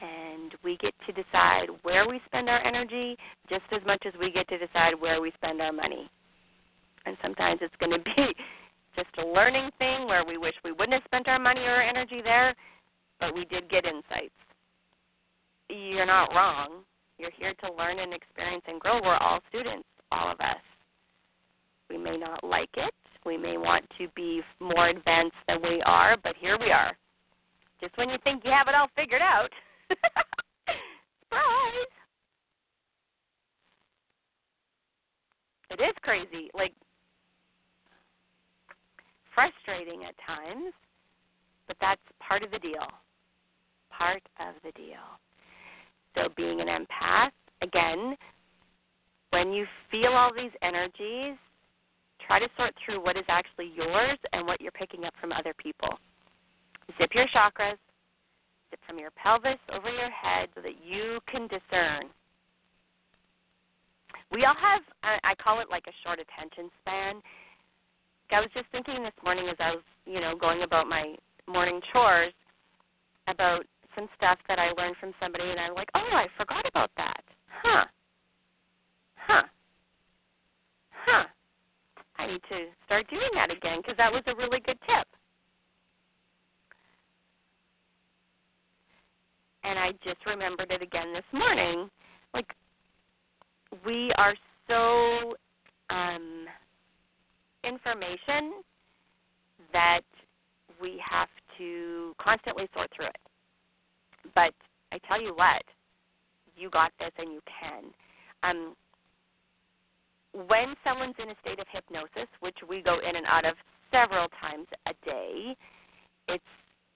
And 0.00 0.54
we 0.62 0.76
get 0.76 0.94
to 1.06 1.12
decide 1.12 1.68
where 1.82 2.08
we 2.08 2.20
spend 2.26 2.48
our 2.48 2.64
energy 2.64 3.16
just 3.48 3.64
as 3.72 3.80
much 3.84 4.02
as 4.06 4.12
we 4.20 4.30
get 4.30 4.46
to 4.48 4.58
decide 4.58 4.94
where 4.98 5.20
we 5.20 5.32
spend 5.32 5.60
our 5.60 5.72
money. 5.72 6.08
And 7.04 7.16
sometimes 7.20 7.60
it's 7.62 7.74
going 7.80 7.92
to 7.98 7.98
be 7.98 8.34
just 8.94 9.08
a 9.18 9.26
learning 9.26 9.70
thing 9.78 10.06
where 10.06 10.24
we 10.24 10.38
wish 10.38 10.54
we 10.64 10.72
wouldn't 10.72 10.92
have 10.92 11.02
spent 11.04 11.26
our 11.28 11.38
money 11.38 11.62
or 11.62 11.76
our 11.76 11.82
energy 11.82 12.20
there, 12.22 12.54
but 13.20 13.34
we 13.34 13.44
did 13.46 13.68
get 13.70 13.84
insights. 13.84 14.34
You're 15.68 16.06
not 16.06 16.32
wrong. 16.34 16.82
You're 17.18 17.32
here 17.36 17.54
to 17.64 17.72
learn 17.72 17.98
and 17.98 18.14
experience 18.14 18.64
and 18.68 18.80
grow. 18.80 19.00
We're 19.02 19.16
all 19.16 19.40
students, 19.48 19.88
all 20.12 20.32
of 20.32 20.40
us. 20.40 20.56
We 21.90 21.98
may 21.98 22.16
not 22.16 22.44
like 22.44 22.70
it, 22.74 22.94
we 23.24 23.36
may 23.36 23.58
want 23.58 23.84
to 23.98 24.08
be 24.14 24.40
more 24.60 24.88
advanced 24.88 25.36
than 25.46 25.60
we 25.62 25.82
are, 25.84 26.16
but 26.22 26.34
here 26.40 26.58
we 26.58 26.70
are. 26.70 26.96
Just 27.80 27.96
when 27.98 28.08
you 28.08 28.16
think 28.24 28.42
you 28.44 28.50
have 28.50 28.68
it 28.68 28.74
all 28.74 28.88
figured 28.96 29.22
out. 29.22 29.50
Surprise! 31.28 31.92
It 35.70 35.80
is 35.80 35.94
crazy. 36.02 36.50
Like, 36.54 36.72
frustrating 39.34 40.04
at 40.04 40.14
times, 40.26 40.72
but 41.66 41.76
that's 41.80 42.00
part 42.20 42.42
of 42.42 42.50
the 42.50 42.58
deal. 42.58 42.88
Part 43.98 44.22
of 44.40 44.54
the 44.62 44.70
deal. 44.72 45.18
So, 46.14 46.28
being 46.36 46.60
an 46.60 46.68
empath, 46.68 47.30
again, 47.62 48.16
when 49.30 49.52
you 49.52 49.66
feel 49.90 50.12
all 50.12 50.32
these 50.34 50.52
energies, 50.62 51.36
try 52.26 52.38
to 52.38 52.48
sort 52.56 52.74
through 52.84 53.04
what 53.04 53.16
is 53.16 53.24
actually 53.28 53.72
yours 53.74 54.18
and 54.32 54.46
what 54.46 54.60
you're 54.60 54.72
picking 54.72 55.04
up 55.04 55.14
from 55.20 55.32
other 55.32 55.54
people. 55.58 55.98
Zip 56.96 57.10
your 57.14 57.26
chakras, 57.28 57.76
zip 58.70 58.80
from 58.86 58.98
your 58.98 59.10
pelvis 59.10 59.58
over 59.72 59.90
your 59.90 60.10
head 60.10 60.48
so 60.54 60.62
that 60.62 60.82
you 60.84 61.18
can 61.30 61.48
discern. 61.48 62.08
We 64.30 64.44
all 64.44 64.56
have, 64.60 64.82
I 65.02 65.34
call 65.42 65.60
it 65.60 65.68
like 65.70 65.84
a 65.88 65.92
short 66.04 66.20
attention 66.20 66.70
span. 66.82 67.16
I 68.30 68.40
was 68.40 68.50
just 68.52 68.66
thinking 68.72 69.02
this 69.02 69.14
morning 69.24 69.48
as 69.48 69.56
I 69.58 69.70
was, 69.70 69.84
you 70.04 70.20
know, 70.20 70.36
going 70.36 70.62
about 70.62 70.86
my 70.86 71.14
morning 71.46 71.80
chores 71.92 72.32
about 73.26 73.64
some 73.98 74.08
stuff 74.16 74.38
that 74.46 74.58
I 74.58 74.70
learned 74.80 74.96
from 75.00 75.12
somebody, 75.20 75.50
and 75.50 75.58
I'm 75.58 75.74
like, 75.74 75.88
oh, 75.94 76.10
I 76.12 76.26
forgot 76.36 76.64
about 76.66 76.90
that. 76.96 77.22
Huh. 77.62 77.84
Huh. 79.16 79.42
Huh. 81.04 81.24
I 82.16 82.26
need 82.26 82.40
to 82.48 82.66
start 82.86 83.08
doing 83.10 83.28
that 83.34 83.50
again 83.50 83.78
because 83.78 83.96
that 83.96 84.12
was 84.12 84.22
a 84.26 84.36
really 84.36 84.60
good 84.60 84.78
tip. 84.86 85.06
And 89.64 89.78
I 89.78 89.92
just 90.04 90.24
remembered 90.26 90.70
it 90.70 90.82
again 90.82 91.12
this 91.12 91.24
morning. 91.32 91.90
Like, 92.32 92.54
we 93.84 94.12
are 94.16 94.34
so 94.68 95.34
um, 95.90 96.46
information 97.64 98.62
that 99.72 100.02
we 100.80 101.02
have 101.08 101.28
to 101.58 102.14
constantly 102.20 102.68
sort 102.74 102.90
through 102.94 103.06
it. 103.06 103.27
But 104.34 104.54
I 104.92 104.98
tell 105.06 105.20
you 105.20 105.34
what, 105.34 105.62
you 106.56 106.70
got 106.70 106.92
this 106.98 107.12
and 107.18 107.32
you 107.32 107.40
can. 107.60 107.84
Um, 108.42 108.74
when 110.46 110.74
someone's 110.84 111.14
in 111.22 111.30
a 111.30 111.34
state 111.40 111.58
of 111.58 111.66
hypnosis, 111.72 112.28
which 112.40 112.56
we 112.68 112.82
go 112.82 112.98
in 112.98 113.16
and 113.16 113.26
out 113.26 113.44
of 113.44 113.54
several 113.90 114.28
times 114.40 114.66
a 114.86 114.92
day, 115.04 115.56
it's 116.28 116.44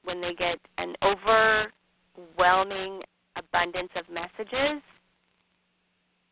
when 0.05 0.21
they 0.21 0.35
get 0.35 0.59
an 0.79 0.95
overwhelming 1.03 3.03
abundance 3.37 3.90
of 3.97 4.05
messages 4.12 4.83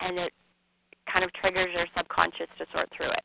and 0.00 0.18
it 0.18 0.32
kind 1.10 1.24
of 1.24 1.32
triggers 1.34 1.70
your 1.74 1.86
subconscious 1.96 2.48
to 2.58 2.66
sort 2.72 2.88
through 2.96 3.10
it. 3.10 3.24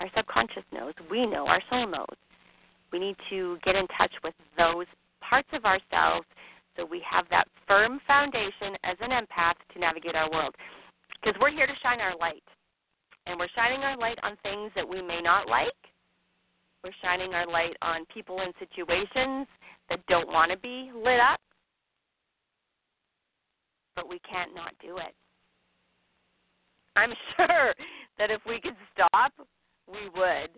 Our 0.00 0.08
subconscious 0.16 0.64
knows, 0.72 0.94
we 1.10 1.26
know, 1.26 1.46
our 1.46 1.62
soul 1.68 1.86
knows. 1.86 2.06
We 2.92 2.98
need 2.98 3.16
to 3.30 3.58
get 3.64 3.76
in 3.76 3.86
touch 3.96 4.12
with 4.24 4.34
those 4.56 4.86
parts 5.20 5.48
of 5.52 5.64
ourselves 5.64 6.26
so 6.76 6.84
we 6.84 7.02
have 7.08 7.26
that 7.30 7.46
firm 7.66 8.00
foundation 8.06 8.76
as 8.84 8.96
an 9.00 9.10
empath 9.10 9.54
to 9.72 9.78
navigate 9.78 10.14
our 10.14 10.30
world. 10.30 10.54
Because 11.22 11.38
we're 11.40 11.50
here 11.50 11.66
to 11.66 11.72
shine 11.82 12.00
our 12.00 12.16
light. 12.16 12.42
And 13.26 13.38
we're 13.38 13.48
shining 13.54 13.80
our 13.80 13.96
light 13.96 14.18
on 14.22 14.36
things 14.42 14.72
that 14.74 14.88
we 14.88 15.02
may 15.02 15.20
not 15.20 15.48
like. 15.48 15.72
We're 16.82 16.92
shining 17.02 17.34
our 17.34 17.46
light 17.46 17.76
on 17.82 18.06
people 18.12 18.40
and 18.40 18.54
situations 18.58 19.46
that 19.90 20.04
don't 20.08 20.28
want 20.28 20.50
to 20.50 20.56
be 20.56 20.90
lit 20.94 21.20
up. 21.20 21.40
But 23.94 24.08
we 24.08 24.18
can't 24.20 24.54
not 24.54 24.72
do 24.80 24.96
it. 24.96 25.14
I'm 26.96 27.12
sure 27.36 27.74
that 28.18 28.30
if 28.30 28.40
we 28.46 28.60
could 28.60 28.76
stop, 28.94 29.32
we 29.86 30.08
would. 30.14 30.50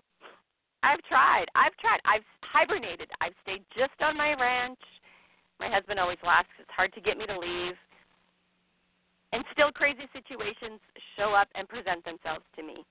I've 0.83 1.03
tried. 1.05 1.47
I've 1.55 1.77
tried. 1.79 2.01
I've 2.05 2.25
hibernated. 2.42 3.11
I've 3.21 3.35
stayed 3.42 3.62
just 3.77 3.95
on 4.01 4.16
my 4.16 4.35
ranch 4.35 4.81
my 5.62 5.71
husband 5.71 6.01
always 6.01 6.18
laughs. 6.27 6.49
It's 6.59 6.68
hard 6.75 6.92
to 6.95 7.01
get 7.01 7.16
me 7.16 7.25
to 7.27 7.38
leave. 7.38 7.75
And 9.33 9.45
still, 9.53 9.71
crazy 9.71 10.09
situations 10.12 10.81
show 11.16 11.35
up 11.35 11.47
and 11.55 11.68
present 11.68 12.05
themselves 12.05 12.45
to 12.57 12.64
me. 12.64 12.85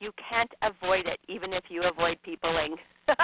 You 0.00 0.10
can't 0.28 0.50
avoid 0.60 1.06
it, 1.06 1.20
even 1.28 1.52
if 1.52 1.62
you 1.68 1.84
avoid 1.84 2.20
peopling. 2.24 2.74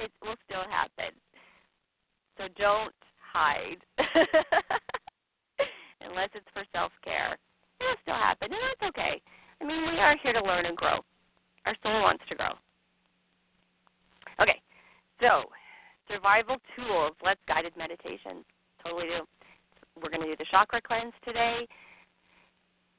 it 0.00 0.10
will 0.20 0.34
still 0.44 0.64
happen. 0.68 1.14
So 2.36 2.48
don't 2.58 2.92
hide. 3.32 3.78
Unless 6.00 6.30
it's 6.34 6.48
for 6.52 6.64
self 6.72 6.90
care. 7.04 7.38
It'll 7.80 7.94
still 8.02 8.14
happen, 8.14 8.50
and 8.50 8.60
that's 8.60 8.88
okay. 8.90 9.22
I 9.60 9.64
mean, 9.64 9.82
we 9.82 10.00
are 10.00 10.16
here 10.20 10.32
to 10.32 10.42
learn 10.42 10.66
and 10.66 10.76
grow. 10.76 10.98
Our 11.68 11.76
soul 11.82 12.00
wants 12.00 12.24
to 12.30 12.34
grow. 12.34 12.52
Okay, 14.40 14.58
so 15.20 15.44
survival 16.10 16.56
tools. 16.74 17.12
Let's 17.22 17.40
guided 17.46 17.76
meditation. 17.76 18.42
Totally 18.82 19.04
do. 19.04 19.28
We're 20.00 20.08
going 20.08 20.22
to 20.22 20.28
do 20.28 20.36
the 20.38 20.46
chakra 20.50 20.80
cleanse 20.80 21.12
today 21.26 21.66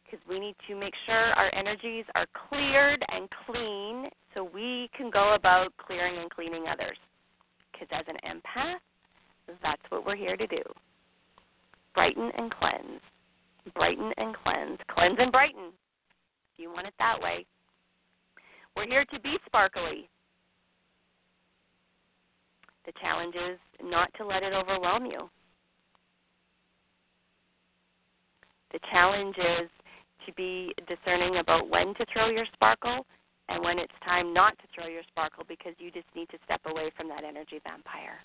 because 0.06 0.24
we 0.30 0.40
need 0.40 0.56
to 0.68 0.76
make 0.76 0.94
sure 1.08 1.34
our 1.34 1.50
energies 1.56 2.06
are 2.14 2.28
cleared 2.48 3.04
and 3.10 3.28
clean 3.48 4.10
so 4.36 4.44
we 4.44 4.88
can 4.96 5.10
go 5.10 5.34
about 5.34 5.74
clearing 5.78 6.20
and 6.22 6.30
cleaning 6.30 6.66
others. 6.72 6.98
Because 7.72 7.88
as 7.92 8.06
an 8.08 8.18
empath, 8.22 8.78
that's 9.64 9.82
what 9.90 10.06
we're 10.06 10.16
here 10.16 10.38
to 10.38 10.46
do 10.46 10.62
brighten 11.96 12.32
and 12.38 12.54
cleanse. 12.54 13.02
Brighten 13.74 14.14
and 14.18 14.36
cleanse. 14.44 14.78
Cleanse 14.94 15.18
and 15.20 15.32
brighten, 15.32 15.74
if 16.54 16.60
you 16.60 16.70
want 16.70 16.86
it 16.86 16.94
that 17.00 17.20
way. 17.20 17.48
We're 18.76 18.88
here 18.88 19.06
to 19.06 19.20
be 19.20 19.38
sparkly. 19.46 20.10
The 22.86 22.94
challenge 23.02 23.36
is 23.36 23.60
not 23.84 24.10
to 24.18 24.26
let 24.26 24.44
it 24.44 24.54
overwhelm 24.54 25.06
you. 25.06 25.30
The 28.72 28.80
challenge 28.92 29.36
is 29.38 29.70
to 30.26 30.34
be 30.34 30.74
discerning 30.88 31.38
about 31.38 31.70
when 31.70 31.94
to 31.96 32.06
throw 32.14 32.30
your 32.30 32.46
sparkle 32.54 33.06
and 33.50 33.64
when 33.64 33.80
it's 33.80 33.94
time 34.06 34.34
not 34.34 34.58
to 34.60 34.64
throw 34.74 34.88
your 34.88 35.04
sparkle 35.10 35.44
because 35.48 35.74
you 35.80 35.92
just 35.92 36.08
need 36.16 36.30
to 36.30 36.38
step 36.46 36.62
away 36.66 36.92
from 36.96 37.10
that 37.10 37.24
energy 37.24 37.60
vampire. 37.64 38.20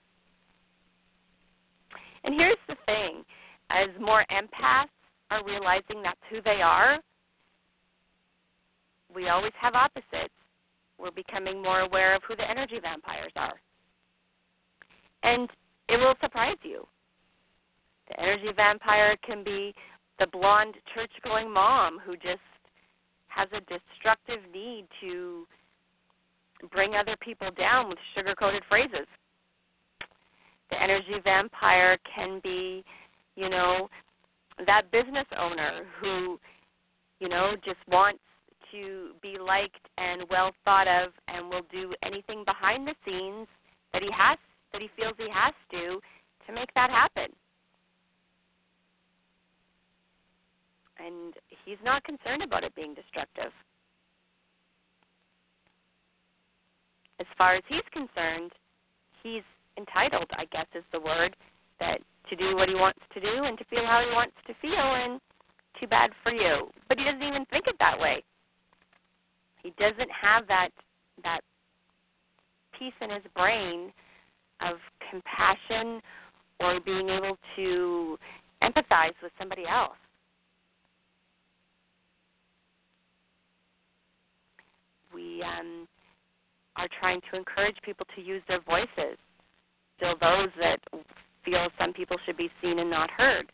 And 2.25 2.35
here's 2.35 2.59
the 2.69 2.77
thing 2.87 3.25
as 3.71 3.89
more 4.01 4.25
empaths 4.31 4.89
are 5.31 5.45
realizing 5.45 6.03
that's 6.03 6.21
who 6.31 6.43
they 6.43 6.61
are, 6.63 6.99
we 9.15 9.29
always 9.29 9.53
have 9.61 9.75
opposites. 9.75 10.35
We're 10.99 11.11
becoming 11.11 11.63
more 11.63 11.81
aware 11.81 12.15
of 12.15 12.23
who 12.27 12.37
the 12.37 12.49
energy 12.49 12.79
vampires 12.81 13.33
are. 13.37 13.61
And 15.23 15.49
it 15.89 15.97
will 15.97 16.15
surprise 16.21 16.57
you. 16.63 16.87
The 18.09 18.21
energy 18.21 18.51
vampire 18.55 19.17
can 19.27 19.43
be 19.43 19.75
the 20.19 20.27
blonde 20.27 20.75
church 20.95 21.11
going 21.23 21.53
mom 21.53 21.99
who 22.05 22.15
just 22.17 22.41
has 23.29 23.49
a 23.53 23.61
destructive 23.61 24.41
need 24.53 24.87
to 25.01 25.47
bring 26.71 26.95
other 26.95 27.17
people 27.21 27.51
down 27.59 27.89
with 27.89 27.99
sugar 28.15 28.35
coated 28.35 28.63
phrases. 28.69 29.07
The 30.71 30.81
energy 30.83 31.17
vampire 31.23 31.99
can 32.15 32.41
be, 32.43 32.85
you 33.37 33.49
know, 33.49 33.89
that 34.67 34.91
business 34.93 35.27
owner 35.39 35.85
who, 36.01 36.39
you 37.21 37.29
know, 37.29 37.55
just 37.65 37.79
wants 37.89 38.21
to 38.75 39.11
be 39.23 39.39
liked 39.39 39.89
and 39.99 40.23
well 40.29 40.53
thought 40.65 40.89
of 40.89 41.13
and 41.29 41.49
will 41.49 41.67
do 41.71 41.95
anything 42.03 42.45
behind 42.45 42.87
the 42.87 42.95
scenes 43.07 43.47
that 43.93 44.03
he 44.03 44.11
has 44.13 44.39
that 44.73 44.83
he 44.83 44.91
feels 44.97 45.15
he 45.17 45.31
has 45.33 45.55
to 45.71 46.01
to 46.47 46.53
make 46.53 46.73
that 46.75 46.91
happen. 46.91 47.31
and 50.99 51.35
he's 51.65 51.79
not 51.85 52.05
concerned 52.05 52.43
about 52.43 52.65
it 52.65 52.75
being 52.75 52.95
destructive. 52.95 53.53
As 57.21 57.27
far 57.39 57.55
as 57.55 57.63
he's 57.69 57.87
concerned, 57.93 58.53
he's 59.23 59.43
entitled, 59.79 60.31
I 60.37 60.45
guess 60.47 60.67
is 60.75 60.85
the 60.93 61.01
word, 61.01 61.37
that 61.81 62.01
to 62.31 62.37
do 62.37 62.57
what 62.57 62.69
he 62.69 62.75
wants 62.75 63.01
to 63.13 63.21
do 63.21 63.45
and 63.45 63.57
to 63.59 63.65
feel 63.65 63.85
how 63.87 64.05
he 64.07 64.15
wants 64.15 64.35
to 64.47 64.55
feel 64.61 64.73
and 64.73 65.21
too 65.81 65.87
bad 65.87 66.11
for 66.23 66.33
you. 66.33 66.69
But 66.89 66.99
he 66.99 67.05
doesn't 67.05 67.23
even 67.23 67.45
think 67.47 67.67
it 67.67 67.77
that 67.79 67.99
way. 67.99 68.23
He 69.65 69.73
doesn't 69.77 70.11
have 70.11 70.47
that 70.47 70.69
that 71.25 71.41
piece 72.79 72.95
in 73.01 73.11
his 73.11 73.23
brain 73.35 73.93
of 74.61 74.77
compassion 75.11 76.01
or 76.61 76.79
being 76.81 77.09
able 77.09 77.37
to 77.57 78.17
empathize 78.63 79.15
with 79.23 79.33
somebody 79.39 79.65
else. 79.67 79.97
we 85.15 85.43
um, 85.43 85.87
are 86.77 86.89
trying 87.01 87.21
to 87.31 87.39
encourage 87.39 87.77
people 87.85 88.07
to 88.17 88.23
use 88.23 88.43
their 88.49 88.61
voices. 88.61 89.17
Still, 89.97 90.17
those 90.21 90.49
that 90.59 90.81
feel 91.45 91.69
some 91.79 91.93
people 91.93 92.17
should 92.27 92.37
be 92.37 92.51
seen 92.61 92.81
and 92.81 92.91
not 92.91 93.11
heard. 93.11 93.51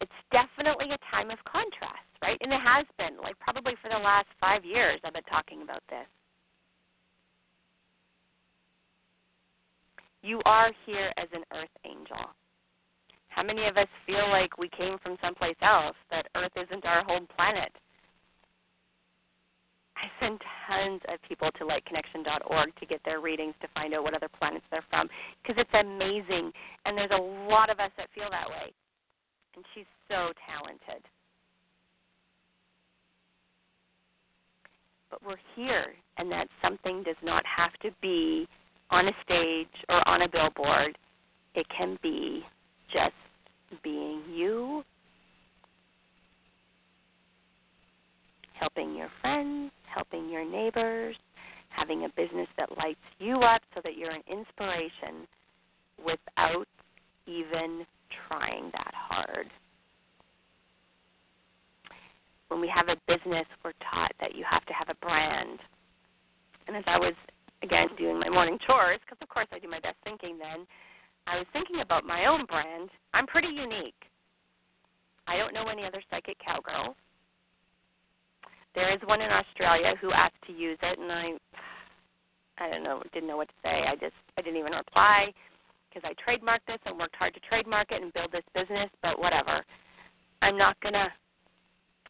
It's 0.00 0.20
definitely 0.32 0.92
a 0.92 0.98
time 1.10 1.30
of 1.30 1.38
contrast, 1.44 2.08
right? 2.22 2.38
And 2.40 2.52
it 2.52 2.60
has 2.60 2.86
been, 2.98 3.20
like 3.22 3.38
probably 3.38 3.74
for 3.82 3.88
the 3.88 3.98
last 3.98 4.28
five 4.40 4.64
years, 4.64 5.00
I've 5.04 5.12
been 5.12 5.22
talking 5.24 5.62
about 5.62 5.82
this. 5.88 6.06
You 10.22 10.40
are 10.44 10.70
here 10.86 11.12
as 11.16 11.28
an 11.32 11.44
earth 11.52 11.74
angel. 11.84 12.30
How 13.28 13.42
many 13.42 13.66
of 13.66 13.76
us 13.76 13.88
feel 14.06 14.28
like 14.28 14.58
we 14.58 14.68
came 14.68 14.98
from 15.02 15.16
someplace 15.22 15.56
else, 15.62 15.96
that 16.10 16.26
Earth 16.34 16.52
isn't 16.56 16.84
our 16.84 17.04
home 17.04 17.26
planet? 17.34 17.72
I 19.96 20.10
send 20.18 20.40
tons 20.66 21.00
of 21.08 21.20
people 21.28 21.50
to 21.52 21.64
lightconnection.org 21.64 22.74
to 22.74 22.86
get 22.86 23.00
their 23.04 23.20
readings 23.20 23.54
to 23.60 23.68
find 23.74 23.94
out 23.94 24.02
what 24.02 24.14
other 24.14 24.28
planets 24.28 24.64
they're 24.70 24.84
from 24.90 25.08
because 25.42 25.60
it's 25.60 25.74
amazing. 25.74 26.52
And 26.84 26.96
there's 26.98 27.10
a 27.12 27.48
lot 27.50 27.70
of 27.70 27.78
us 27.80 27.90
that 27.96 28.08
feel 28.14 28.28
that 28.30 28.48
way. 28.48 28.72
And 29.56 29.64
she's 29.74 29.84
so 30.08 30.32
talented. 30.46 31.02
But 35.10 35.20
we're 35.26 35.36
here, 35.56 35.86
and 36.18 36.30
that 36.30 36.48
something 36.62 37.02
does 37.02 37.16
not 37.22 37.44
have 37.44 37.72
to 37.82 37.90
be 38.00 38.46
on 38.90 39.08
a 39.08 39.12
stage 39.24 39.66
or 39.88 40.06
on 40.08 40.22
a 40.22 40.28
billboard. 40.28 40.96
It 41.54 41.66
can 41.76 41.98
be 42.02 42.42
just 42.92 43.12
being 43.82 44.22
you, 44.32 44.84
helping 48.54 48.94
your 48.94 49.08
friends, 49.20 49.72
helping 49.92 50.28
your 50.30 50.44
neighbors, 50.44 51.16
having 51.70 52.04
a 52.04 52.08
business 52.10 52.48
that 52.56 52.76
lights 52.78 52.98
you 53.18 53.40
up 53.40 53.62
so 53.74 53.80
that 53.82 53.96
you're 53.96 54.10
an 54.10 54.22
inspiration 54.30 55.26
without 56.04 56.66
even 57.26 57.86
trying 58.28 58.70
that 58.72 58.92
hard. 58.94 59.48
When 62.48 62.60
we 62.60 62.68
have 62.74 62.88
a 62.88 62.96
business, 63.06 63.46
we're 63.64 63.72
taught 63.90 64.12
that 64.20 64.34
you 64.34 64.44
have 64.48 64.64
to 64.66 64.72
have 64.72 64.88
a 64.88 64.94
brand. 65.04 65.60
And 66.66 66.76
as 66.76 66.84
I 66.86 66.98
was, 66.98 67.14
again, 67.62 67.88
doing 67.96 68.18
my 68.18 68.28
morning 68.28 68.58
chores, 68.66 68.98
because 69.04 69.18
of 69.22 69.28
course 69.28 69.46
I 69.52 69.58
do 69.58 69.68
my 69.68 69.80
best 69.80 69.96
thinking 70.04 70.38
then, 70.38 70.66
I 71.26 71.36
was 71.36 71.46
thinking 71.52 71.80
about 71.80 72.04
my 72.04 72.26
own 72.26 72.46
brand. 72.46 72.90
I'm 73.14 73.26
pretty 73.26 73.48
unique. 73.48 73.94
I 75.26 75.36
don't 75.36 75.54
know 75.54 75.68
any 75.68 75.84
other 75.84 76.02
psychic 76.10 76.36
cowgirls. 76.44 76.96
There 78.74 78.92
is 78.92 79.00
one 79.04 79.20
in 79.20 79.30
Australia 79.30 79.94
who 80.00 80.12
asked 80.12 80.42
to 80.46 80.52
use 80.52 80.78
it, 80.82 80.98
and 80.98 81.10
I, 81.10 81.32
I 82.58 82.70
don't 82.70 82.82
know, 82.82 83.02
didn't 83.12 83.28
know 83.28 83.36
what 83.36 83.48
to 83.48 83.54
say. 83.62 83.84
I 83.86 83.94
just, 83.94 84.14
I 84.38 84.42
didn't 84.42 84.58
even 84.58 84.72
reply 84.72 85.32
because 85.92 86.08
I 86.08 86.14
trademarked 86.30 86.66
this 86.66 86.78
and 86.86 86.98
worked 86.98 87.16
hard 87.16 87.34
to 87.34 87.40
trademark 87.40 87.90
it 87.90 88.02
and 88.02 88.12
build 88.12 88.32
this 88.32 88.44
business. 88.54 88.90
But 89.02 89.18
whatever, 89.18 89.64
I'm 90.42 90.56
not 90.56 90.80
gonna 90.80 91.08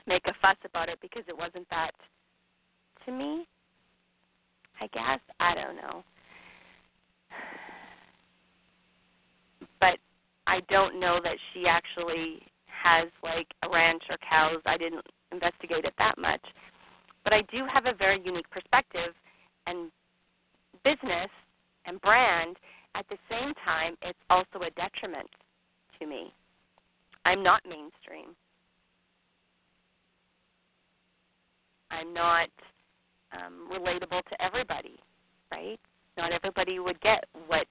make 0.06 0.26
a 0.26 0.34
fuss 0.42 0.56
about 0.64 0.88
it 0.88 0.98
because 1.00 1.22
it 1.28 1.36
wasn't 1.36 1.68
that 1.70 1.92
to 3.06 3.12
me. 3.12 3.46
I 4.80 4.86
guess 4.88 5.20
I 5.38 5.54
don't 5.54 5.76
know, 5.76 6.02
but 9.78 9.98
I 10.46 10.60
don't 10.70 10.98
know 10.98 11.20
that 11.22 11.36
she 11.52 11.66
actually 11.66 12.40
has 12.66 13.08
like 13.22 13.46
a 13.62 13.68
ranch 13.68 14.02
or 14.08 14.16
cows. 14.28 14.62
I 14.64 14.78
didn't 14.78 15.04
investigate 15.32 15.84
it 15.84 15.92
that 15.98 16.16
much. 16.18 16.40
But 17.24 17.34
I 17.34 17.42
do 17.52 17.66
have 17.72 17.86
a 17.86 17.94
very 17.94 18.20
unique 18.24 18.48
perspective 18.50 19.14
and 19.66 19.90
business 20.82 21.30
and 21.84 22.00
brand. 22.00 22.56
At 23.00 23.08
the 23.08 23.16
same 23.30 23.54
time, 23.64 23.96
it's 24.02 24.18
also 24.28 24.58
a 24.58 24.70
detriment 24.72 25.30
to 25.98 26.06
me. 26.06 26.34
I'm 27.24 27.42
not 27.42 27.62
mainstream. 27.64 28.36
I'm 31.90 32.12
not 32.12 32.50
um, 33.32 33.70
relatable 33.72 34.22
to 34.22 34.42
everybody, 34.42 34.98
right? 35.50 35.80
Not 36.18 36.30
everybody 36.32 36.78
would 36.78 37.00
get 37.00 37.24
what 37.46 37.66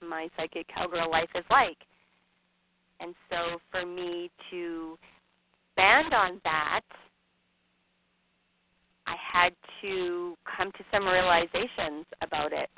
my 0.00 0.30
psychic 0.34 0.66
cowgirl 0.74 1.10
life 1.10 1.28
is 1.34 1.44
like. 1.50 1.76
And 3.00 3.14
so 3.28 3.58
for 3.70 3.84
me 3.84 4.30
to 4.50 4.98
band 5.76 6.14
on 6.14 6.40
that, 6.44 6.80
I 9.06 9.14
had 9.30 9.52
to 9.82 10.38
come 10.56 10.72
to 10.72 10.84
some 10.90 11.06
realizations 11.06 12.06
about 12.22 12.54
it. 12.54 12.70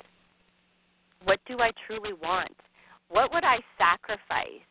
What 1.23 1.39
do 1.47 1.59
I 1.59 1.71
truly 1.87 2.13
want? 2.13 2.55
What 3.09 3.31
would 3.33 3.43
I 3.43 3.57
sacrifice 3.77 4.65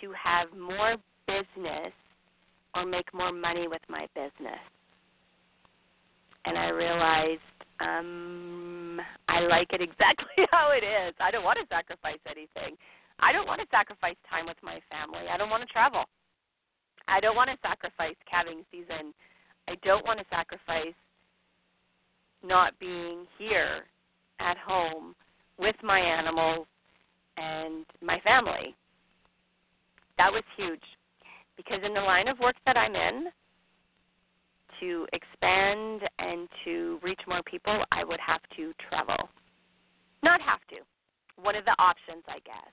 to 0.00 0.12
have 0.12 0.48
more 0.56 0.96
business 1.26 1.92
or 2.74 2.86
make 2.86 3.12
more 3.12 3.32
money 3.32 3.68
with 3.68 3.82
my 3.88 4.06
business? 4.14 4.60
And 6.44 6.56
I 6.56 6.68
realized 6.68 7.40
um, 7.80 9.00
I 9.28 9.40
like 9.40 9.68
it 9.72 9.80
exactly 9.82 10.46
how 10.50 10.70
it 10.70 10.84
is. 10.84 11.14
I 11.20 11.30
don't 11.30 11.44
want 11.44 11.58
to 11.60 11.66
sacrifice 11.68 12.20
anything. 12.26 12.76
I 13.20 13.32
don't 13.32 13.46
want 13.46 13.60
to 13.60 13.66
sacrifice 13.70 14.16
time 14.30 14.46
with 14.46 14.56
my 14.62 14.78
family. 14.90 15.28
I 15.30 15.36
don't 15.36 15.50
want 15.50 15.66
to 15.66 15.72
travel. 15.72 16.04
I 17.08 17.20
don't 17.20 17.36
want 17.36 17.50
to 17.50 17.56
sacrifice 17.62 18.14
calving 18.30 18.64
season. 18.70 19.12
I 19.66 19.74
don't 19.82 20.06
want 20.06 20.20
to 20.20 20.26
sacrifice 20.30 20.94
not 22.44 22.78
being 22.78 23.26
here 23.38 23.84
at 24.40 24.56
home 24.58 25.14
with 25.58 25.76
my 25.82 25.98
animals 25.98 26.66
and 27.36 27.84
my 28.00 28.20
family. 28.20 28.74
That 30.16 30.32
was 30.32 30.42
huge 30.56 30.82
because 31.56 31.80
in 31.84 31.94
the 31.94 32.00
line 32.00 32.28
of 32.28 32.38
work 32.38 32.56
that 32.66 32.76
I'm 32.76 32.94
in, 32.94 33.26
to 34.80 35.06
expand 35.12 36.02
and 36.18 36.48
to 36.64 36.98
reach 37.02 37.20
more 37.26 37.42
people, 37.42 37.84
I 37.90 38.04
would 38.04 38.20
have 38.24 38.40
to 38.56 38.72
travel. 38.88 39.28
Not 40.22 40.40
have 40.40 40.60
to. 40.70 40.76
One 41.40 41.56
of 41.56 41.64
the 41.64 41.74
options, 41.78 42.24
I 42.28 42.38
guess. 42.44 42.72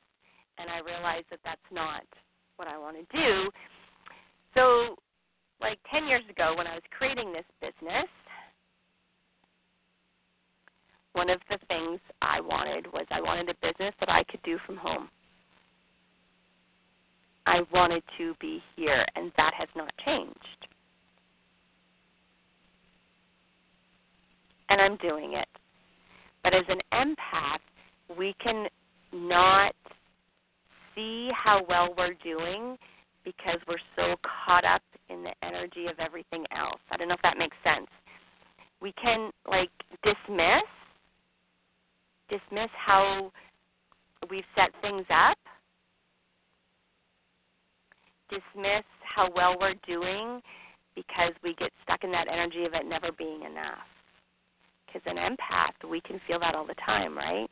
And 0.57 0.69
I 0.69 0.79
realized 0.79 1.25
that 1.31 1.39
that's 1.43 1.69
not 1.71 2.03
what 2.57 2.67
I 2.67 2.77
want 2.77 2.97
to 2.97 3.17
do. 3.17 3.49
So, 4.53 4.95
like 5.59 5.79
10 5.91 6.07
years 6.07 6.23
ago, 6.29 6.53
when 6.57 6.67
I 6.67 6.75
was 6.75 6.83
creating 6.97 7.33
this 7.33 7.45
business, 7.59 8.07
one 11.15 11.29
of 11.29 11.39
the 11.49 11.57
things 11.67 11.99
I 12.21 12.41
wanted 12.41 12.91
was 12.91 13.05
I 13.09 13.21
wanted 13.21 13.49
a 13.49 13.53
business 13.65 13.93
that 13.99 14.09
I 14.09 14.23
could 14.25 14.41
do 14.43 14.57
from 14.65 14.75
home. 14.75 15.09
I 17.45 17.61
wanted 17.71 18.03
to 18.17 18.33
be 18.41 18.61
here, 18.75 19.05
and 19.15 19.31
that 19.37 19.53
has 19.57 19.69
not 19.75 19.91
changed. 20.03 20.67
And 24.69 24.81
I'm 24.81 24.97
doing 24.97 25.33
it. 25.33 25.47
But 26.43 26.53
as 26.53 26.65
an 26.67 26.81
empath, 26.91 28.17
we 28.17 28.35
can 28.43 28.67
not 29.13 29.73
see 30.95 31.29
how 31.35 31.63
well 31.69 31.93
we're 31.97 32.15
doing 32.23 32.77
because 33.23 33.59
we're 33.67 33.77
so 33.95 34.15
caught 34.45 34.65
up 34.65 34.81
in 35.09 35.23
the 35.23 35.31
energy 35.43 35.85
of 35.87 35.99
everything 35.99 36.45
else. 36.55 36.79
I 36.91 36.97
don't 36.97 37.07
know 37.07 37.15
if 37.15 37.21
that 37.21 37.37
makes 37.37 37.57
sense. 37.63 37.87
We 38.81 38.91
can 39.01 39.31
like 39.49 39.69
dismiss 40.03 40.63
dismiss 42.29 42.69
how 42.73 43.31
we've 44.29 44.43
set 44.55 44.69
things 44.81 45.05
up, 45.09 45.37
dismiss 48.29 48.83
how 49.03 49.29
well 49.35 49.55
we're 49.59 49.75
doing 49.87 50.41
because 50.95 51.33
we 51.43 51.53
get 51.55 51.71
stuck 51.83 52.03
in 52.03 52.11
that 52.11 52.27
energy 52.31 52.65
of 52.65 52.73
it 52.73 52.85
never 52.85 53.11
being 53.11 53.41
enough. 53.41 53.85
Because 54.85 55.01
an 55.05 55.17
empath, 55.17 55.89
we 55.89 56.01
can 56.01 56.19
feel 56.27 56.39
that 56.39 56.55
all 56.55 56.65
the 56.65 56.75
time, 56.85 57.17
right? 57.17 57.49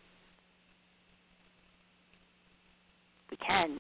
We 3.30 3.38
can. 3.38 3.80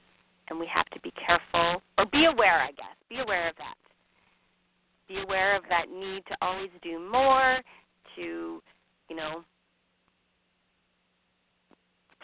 And 0.50 0.60
we 0.60 0.68
have 0.68 0.88
to 0.90 1.00
be 1.00 1.12
careful, 1.12 1.82
or 1.98 2.06
be 2.06 2.26
aware, 2.26 2.62
I 2.62 2.72
guess. 2.72 2.98
Be 3.10 3.20
aware 3.20 3.48
of 3.48 3.56
that. 3.56 3.76
Be 5.08 5.22
aware 5.22 5.56
of 5.56 5.64
that 5.70 5.86
need 5.90 6.24
to 6.28 6.36
always 6.42 6.70
do 6.82 7.00
more, 7.00 7.60
to, 8.16 8.62
you 9.10 9.16
know, 9.16 9.44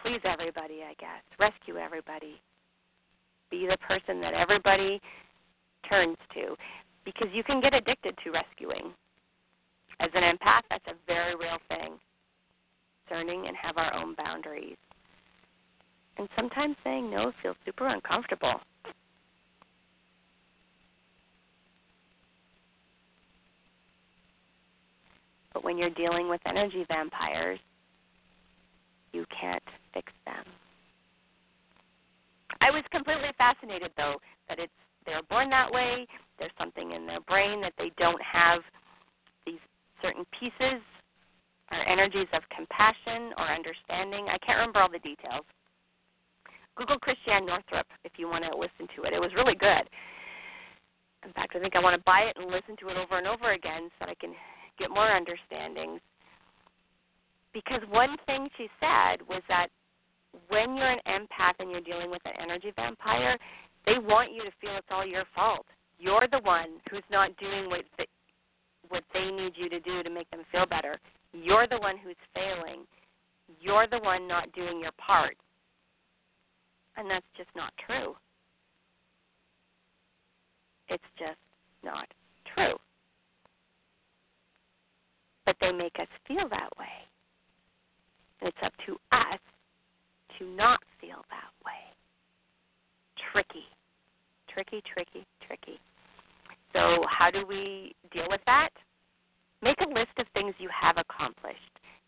please 0.04 0.22
everybody, 0.24 0.82
I 0.84 0.94
guess, 1.00 1.24
rescue 1.40 1.78
everybody, 1.78 2.42
be 3.50 3.68
the 3.68 3.78
person 3.78 4.22
that 4.22 4.34
everybody 4.34 5.00
turns 5.90 6.18
to, 6.34 6.56
because 7.06 7.28
you 7.34 7.44
can 7.44 7.62
get 7.62 7.74
addicted 7.74 8.16
to 8.24 8.32
rescuing. 8.32 8.94
As 10.00 10.10
an 10.14 10.24
empath, 10.24 10.62
that's 10.70 10.88
a 10.88 10.94
very 11.08 11.36
real 11.36 11.58
thing. 11.68 11.94
Discerning 13.08 13.48
and 13.48 13.58
have 13.58 13.78
our 13.78 13.94
own 13.94 14.16
boundaries. 14.16 14.78
And 16.18 16.30
sometimes 16.36 16.76
saying 16.84 17.10
no 17.10 17.32
feels 17.42 17.56
super 17.66 17.88
uncomfortable. 17.88 18.62
But 25.54 25.64
when 25.64 25.78
you're 25.78 25.90
dealing 25.90 26.30
with 26.30 26.42
energy 26.46 26.86
vampires, 26.88 27.60
you 29.14 29.26
can't 29.30 29.64
fix 29.94 30.12
them. 30.26 30.46
I 32.62 32.72
was 32.72 32.84
completely 32.92 33.30
fascinated 33.38 33.92
though 33.98 34.16
that 34.48 34.60
it's 34.60 34.74
they're 35.06 35.24
born 35.24 35.50
that 35.50 35.72
way. 35.72 36.06
There's 36.38 36.52
something 36.60 36.92
in 36.92 37.08
their 37.08 37.22
brain 37.22 37.62
that 37.62 37.74
they 37.78 37.92
don't 37.98 38.22
have 38.22 38.62
these 39.46 39.62
certain 40.02 40.26
pieces 40.38 40.82
or 41.72 41.80
energies 41.88 42.28
of 42.34 42.44
compassion 42.56 43.34
or 43.38 43.46
understanding. 43.46 44.28
I 44.30 44.38
can't 44.40 44.60
remember 44.60 44.82
all 44.82 44.92
the 44.92 45.00
details. 45.00 45.46
Google 46.76 47.00
Christiane 47.00 47.46
Northrup 47.46 47.88
if 48.04 48.14
you 48.18 48.28
want 48.28 48.44
to 48.46 48.56
listen 48.56 48.88
to 48.96 49.04
it. 49.04 49.14
It 49.14 49.20
was 49.20 49.32
really 49.36 49.56
good. 49.56 49.90
In 51.26 51.34
fact, 51.34 51.56
I 51.56 51.60
think 51.60 51.76
I 51.76 51.84
want 51.84 51.98
to 51.98 52.04
buy 52.06 52.22
it 52.32 52.38
and 52.40 52.48
listen 52.48 52.78
to 52.80 52.90
it 52.90 52.98
over 52.98 53.18
and 53.18 53.28
over 53.28 53.52
again 53.52 53.90
so 54.00 54.06
that 54.06 54.10
I 54.10 54.16
can 54.16 54.34
get 54.78 54.90
more 54.90 55.12
understandings. 55.12 56.00
Because 57.54 57.82
one 57.90 58.16
thing 58.26 58.48
she 58.58 58.68
said 58.80 59.28
was 59.28 59.42
that 59.48 59.68
when 60.50 60.78
you're 60.78 60.92
an 60.92 61.00
empath 61.08 61.54
and 61.60 61.72
you're 61.72 61.82
dealing 61.82 62.12
with 62.12 62.22
an 62.26 62.34
energy 62.42 62.72
vampire, 62.76 63.38
they 63.86 63.98
want 63.98 64.34
you 64.34 64.44
to 64.44 64.52
feel 64.62 64.76
it's 64.78 64.88
all 64.92 65.06
your 65.06 65.26
fault. 65.36 65.66
You're 65.98 66.28
the 66.32 66.40
one 66.40 66.80
who's 66.90 67.04
not 67.10 67.36
doing 67.38 67.70
what 67.70 67.82
the, 67.98 68.06
what 68.90 69.04
they 69.14 69.32
need 69.32 69.54
you 69.56 69.70
to 69.70 69.80
do 69.80 70.04
to 70.04 70.10
make 70.10 70.30
them 70.30 70.44
feel 70.52 70.66
better. 70.66 71.00
You're 71.34 71.68
the 71.68 71.80
one 71.80 71.98
who's 71.98 72.16
failing. 72.34 72.86
You're 73.60 73.88
the 73.88 74.00
one 74.00 74.28
not 74.28 74.52
doing 74.54 74.80
your 74.80 74.92
part. 74.98 75.36
And 76.98 77.10
that's 77.10 77.26
just 77.38 77.50
not 77.56 77.74
true. 77.86 78.16
It's 80.88 81.04
just 81.18 81.40
not 81.84 82.08
true. 82.54 82.76
But 85.46 85.56
they 85.62 85.72
make 85.72 85.96
us 86.00 86.08
feel 86.28 86.48
that 86.50 86.70
way. 86.78 87.09
It's 88.42 88.58
up 88.64 88.74
to 88.86 88.94
us 89.12 89.40
to 90.38 90.46
not 90.46 90.80
feel 91.02 91.24
that 91.30 91.52
way. 91.66 91.94
Tricky. 93.32 93.66
Tricky, 94.48 94.82
tricky, 94.92 95.26
tricky. 95.46 95.80
So, 96.74 97.06
how 97.10 97.32
do 97.32 97.46
we 97.46 97.96
deal 98.12 98.28
with 98.30 98.42
that? 98.46 98.70
Make 99.62 99.78
a 99.82 99.90
list 99.90 100.16
of 100.18 100.26
things 100.34 100.54
you 100.58 100.70
have 100.70 100.98
accomplished. 100.98 101.60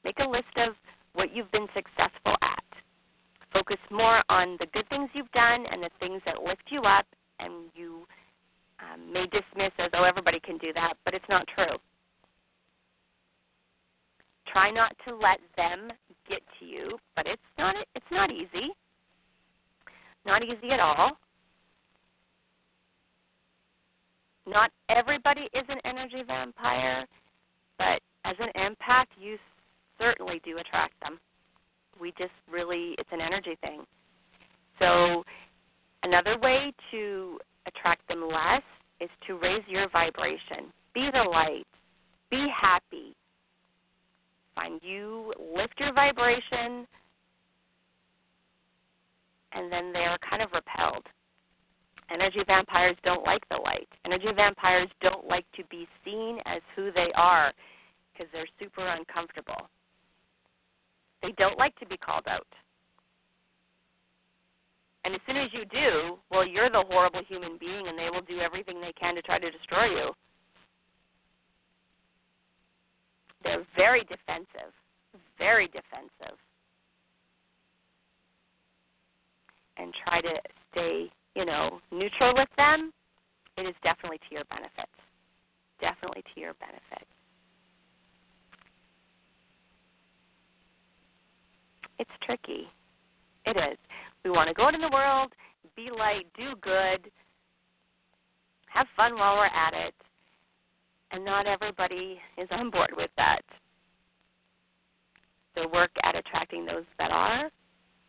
Make 0.04 0.20
a 0.20 0.28
list 0.28 0.56
of 0.58 0.74
what 1.13 1.36
you've 1.36 1.52
been 1.52 1.67
successful 1.74 2.36
at. 2.41 2.63
Focus 3.52 3.78
more 3.89 4.24
on 4.30 4.56
the 4.60 4.67
good 4.67 4.88
things 4.89 5.10
you've 5.13 5.32
done 5.32 5.65
and 5.72 5.84
the 5.84 5.89
things 6.00 6.22
that 6.26 6.41
lift 6.41 6.63
you 6.70 6.82
up, 6.84 7.06
and 7.39 7.70
you 7.76 8.06
um, 8.80 9.12
may 9.12 9.26
dismiss 9.26 9.74
as, 9.78 9.91
oh, 9.94 10.04
everybody 10.04 10.39
can 10.39 10.58
do 10.58 10.72
that, 10.74 10.94
but 11.04 11.13
it's 11.13 11.26
not 11.30 11.46
true. 11.54 11.78
Try 14.52 14.70
not 14.72 14.96
to 15.08 15.16
let 15.16 15.40
them 15.56 15.90
get 16.28 16.42
to 16.60 16.66
you, 16.66 16.98
but 17.16 17.26
it's 17.28 17.42
not 17.58 17.76
it's 17.96 18.12
not 18.12 18.32
easy. 18.32 18.72
Not 20.26 20.44
easy 20.44 20.72
at 20.72 20.80
all. 20.80 21.18
Not 24.46 24.72
everybody 24.90 25.48
is 25.54 25.66
an 25.70 25.80
energy 25.86 26.24
vampire, 26.26 27.06
but 27.78 28.02
as 28.26 28.36
an 28.40 28.50
empath, 28.56 29.06
you 29.20 29.38
certainly 30.00 30.42
do 30.44 30.58
attract 30.58 30.94
them. 31.02 31.20
We 32.00 32.12
just 32.18 32.32
really, 32.52 32.96
it's 32.98 33.10
an 33.12 33.22
energy 33.22 33.58
thing. 33.62 33.82
So, 34.80 35.24
another 36.04 36.38
way 36.40 36.74
to 36.92 37.40
attract 37.68 38.08
them 38.08 38.28
less 38.28 38.64
is 39.00 39.10
to 39.28 39.38
raise 39.38 39.64
your 39.68 39.90
vibration. 39.90 40.72
Be 40.94 41.10
the 41.12 41.24
light. 41.24 41.68
Be 42.30 42.48
happy. 42.60 43.16
You 44.82 45.34
lift 45.56 45.80
your 45.80 45.93
vibration, 45.93 46.88
and 49.54 49.71
then 49.71 49.91
they 49.93 50.06
are 50.06 50.17
kind 50.28 50.41
of 50.41 50.50
repelled. 50.54 51.06
Energy 52.12 52.39
vampires 52.45 52.97
don't 53.04 53.24
like 53.26 53.47
the 53.50 53.58
light. 53.58 53.88
Energy 54.06 54.28
vampires 54.36 54.89
don't 55.02 55.28
like 55.28 55.45
to 55.56 55.63
be 55.69 55.88
seen 56.04 56.39
as 56.45 56.62
who 56.76 56.91
they 56.91 57.12
are 57.15 57.54
because 58.12 58.28
they're 58.34 58.47
super 58.60 58.86
uncomfortable. 58.86 59.69
They 61.21 61.32
don't 61.38 61.58
like 61.58 61.76
to 61.80 61.86
be 61.86 61.97
called 61.97 62.28
out. 62.28 62.47
And 65.04 65.15
as 65.15 65.21
soon 65.26 65.38
as 65.38 65.50
you 65.54 65.65
do, 65.65 66.19
well, 66.30 66.45
you're 66.45 66.69
the 66.69 66.84
horrible 66.89 67.21
human 67.28 67.58
being, 67.60 67.88
and 67.88 67.97
they 67.97 68.10
will 68.10 68.21
do 68.21 68.39
everything 68.39 68.82
they 68.82 68.93
can 69.00 69.15
to 69.15 69.21
try 69.21 69.39
to 69.39 69.50
destroy 69.50 69.86
you. 69.86 70.12
They're 73.43 73.65
very 73.75 74.01
defensive, 74.01 74.73
very 75.38 75.67
defensive. 75.67 76.38
And 79.77 79.93
try 80.06 80.21
to 80.21 80.39
stay, 80.71 81.12
you 81.36 81.45
know, 81.45 81.80
neutral 81.91 82.34
with 82.36 82.49
them. 82.58 82.93
It 83.58 83.63
is 83.63 83.75
definitely 83.84 84.19
to 84.30 84.36
your 84.36 84.43
benefit. 84.45 84.89
Definitely 85.80 86.23
to 86.34 86.39
your 86.39 86.54
benefit. 86.56 87.08
It's 91.97 92.12
tricky. 92.23 92.67
It 93.45 93.58
is. 93.58 93.77
We 94.23 94.30
want 94.30 94.47
to 94.49 94.54
go 94.54 94.65
out 94.65 94.75
in 94.75 94.82
the 94.82 94.89
world, 94.91 95.34
be 95.75 95.89
light, 95.89 96.27
do 96.38 96.54
good, 96.62 97.12
have 98.67 98.88
fun 98.95 99.15
while 99.15 99.36
we're 99.36 99.45
at 99.45 99.73
it, 99.73 99.93
and 101.12 101.24
not 101.26 101.47
everybody 101.47 102.19
is 102.38 102.47
on 102.52 102.69
board 102.69 102.91
with 102.95 103.12
that. 103.17 103.41
So 105.56 105.67
work 105.67 105.91
at 106.04 106.15
attracting 106.15 106.65
those 106.65 106.86
that 106.97 107.12
are 107.12 107.50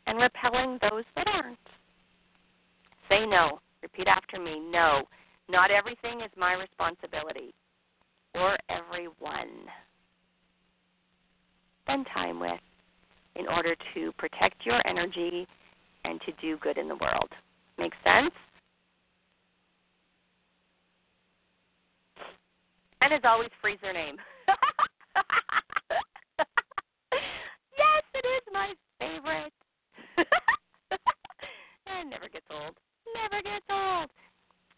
and 0.07 0.19
repelling 0.19 0.79
those 0.81 1.05
that 1.17 1.27
aren't. 1.27 1.59
Say 3.09 3.27
no. 3.27 3.61
Repeat 3.83 4.07
after 4.07 4.39
me. 4.39 4.61
No. 4.61 5.03
Not 5.49 5.71
everything 5.71 6.21
is 6.21 6.31
my 6.37 6.55
responsibility 6.55 7.53
or 8.35 8.57
everyone. 8.69 9.67
Spend 11.85 12.07
time 12.15 12.39
with 12.39 12.61
in 13.35 13.49
order 13.49 13.75
to 13.95 14.13
protect 14.19 14.65
your 14.65 14.81
energy 14.87 15.47
and 16.05 16.21
to 16.23 16.33
do 16.41 16.57
good 16.59 16.79
in 16.79 16.89
the 16.89 16.97
world. 16.97 17.29
Make 17.79 17.93
sense? 18.05 18.33
And 23.03 23.13
as 23.13 23.21
always, 23.25 23.51
freeze 23.61 23.79
their 23.83 23.93
name. 23.93 24.17
yes, 27.77 28.05
it 28.15 28.25
is 28.25 28.43
my 28.53 28.73
favorite. 29.01 29.53
it 30.19 32.07
never 32.09 32.29
gets 32.29 32.47
old. 32.49 32.77
Never 33.15 33.43
gets 33.43 33.67
old. 33.69 34.09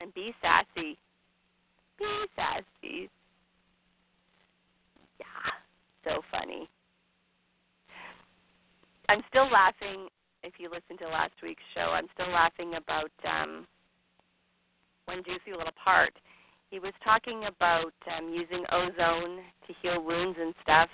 And 0.00 0.14
be 0.14 0.34
sassy. 0.40 0.96
Be 1.98 2.24
sassy. 2.34 3.10
Yeah, 5.20 5.52
so 6.04 6.22
funny. 6.30 6.66
I'm 9.10 9.22
still 9.28 9.50
laughing 9.50 10.08
if 10.44 10.54
you 10.58 10.70
listened 10.70 10.98
to 11.00 11.08
last 11.08 11.34
week's 11.42 11.62
show, 11.74 11.92
I'm 11.92 12.06
still 12.14 12.30
laughing 12.30 12.74
about 12.74 13.10
um, 13.26 13.66
one 15.06 15.22
juicy 15.24 15.56
little 15.56 15.72
part. 15.82 16.12
He 16.74 16.80
was 16.80 16.92
talking 17.04 17.44
about 17.44 17.94
um, 18.18 18.34
using 18.34 18.64
ozone 18.72 19.38
to 19.68 19.74
heal 19.80 20.02
wounds 20.02 20.37
and 20.40 20.52
stuff, 20.60 20.88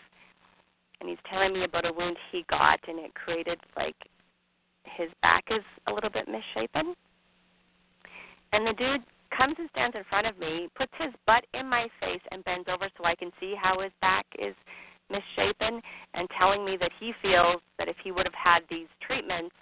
and 1.01 1.09
he's 1.09 1.19
telling 1.33 1.55
me 1.55 1.65
about 1.65 1.87
a 1.87 1.93
wound 1.95 2.19
he 2.31 2.45
got, 2.51 2.79
and 2.87 2.99
it 2.99 3.15
created 3.15 3.59
like 3.79 3.97
his 4.85 5.09
back 5.23 5.45
is 5.51 5.65
a 5.87 5.91
little 5.91 6.11
bit 6.11 6.29
misshapen. 6.29 6.95
And 8.53 8.67
the 8.67 8.75
dude 8.75 9.01
comes 9.35 9.55
and 9.59 9.71
stands 9.71 9.97
in 9.97 10.05
front 10.05 10.27
of 10.27 10.39
me, 10.39 10.69
puts 10.77 10.93
his 10.99 11.15
butt 11.27 11.47
in 11.55 11.67
my 11.67 11.89
face, 11.99 12.21
and 12.31 12.45
bends 12.45 12.69
over 12.71 12.91
so 12.99 13.07
I 13.07 13.15
can 13.15 13.31
see 13.41 13.55
how 13.59 13.81
his 13.81 13.93
back 14.03 14.27
is 14.39 14.55
misshapen 15.09 15.81
and 16.13 16.29
telling 16.39 16.63
me 16.63 16.77
that 16.79 16.93
he 17.01 17.15
feels 17.23 17.63
that 17.79 17.89
if 17.89 17.97
he 18.05 18.13
would 18.13 18.27
have 18.27 18.35
had 18.35 18.65
these 18.69 18.89
treatments 19.01 19.55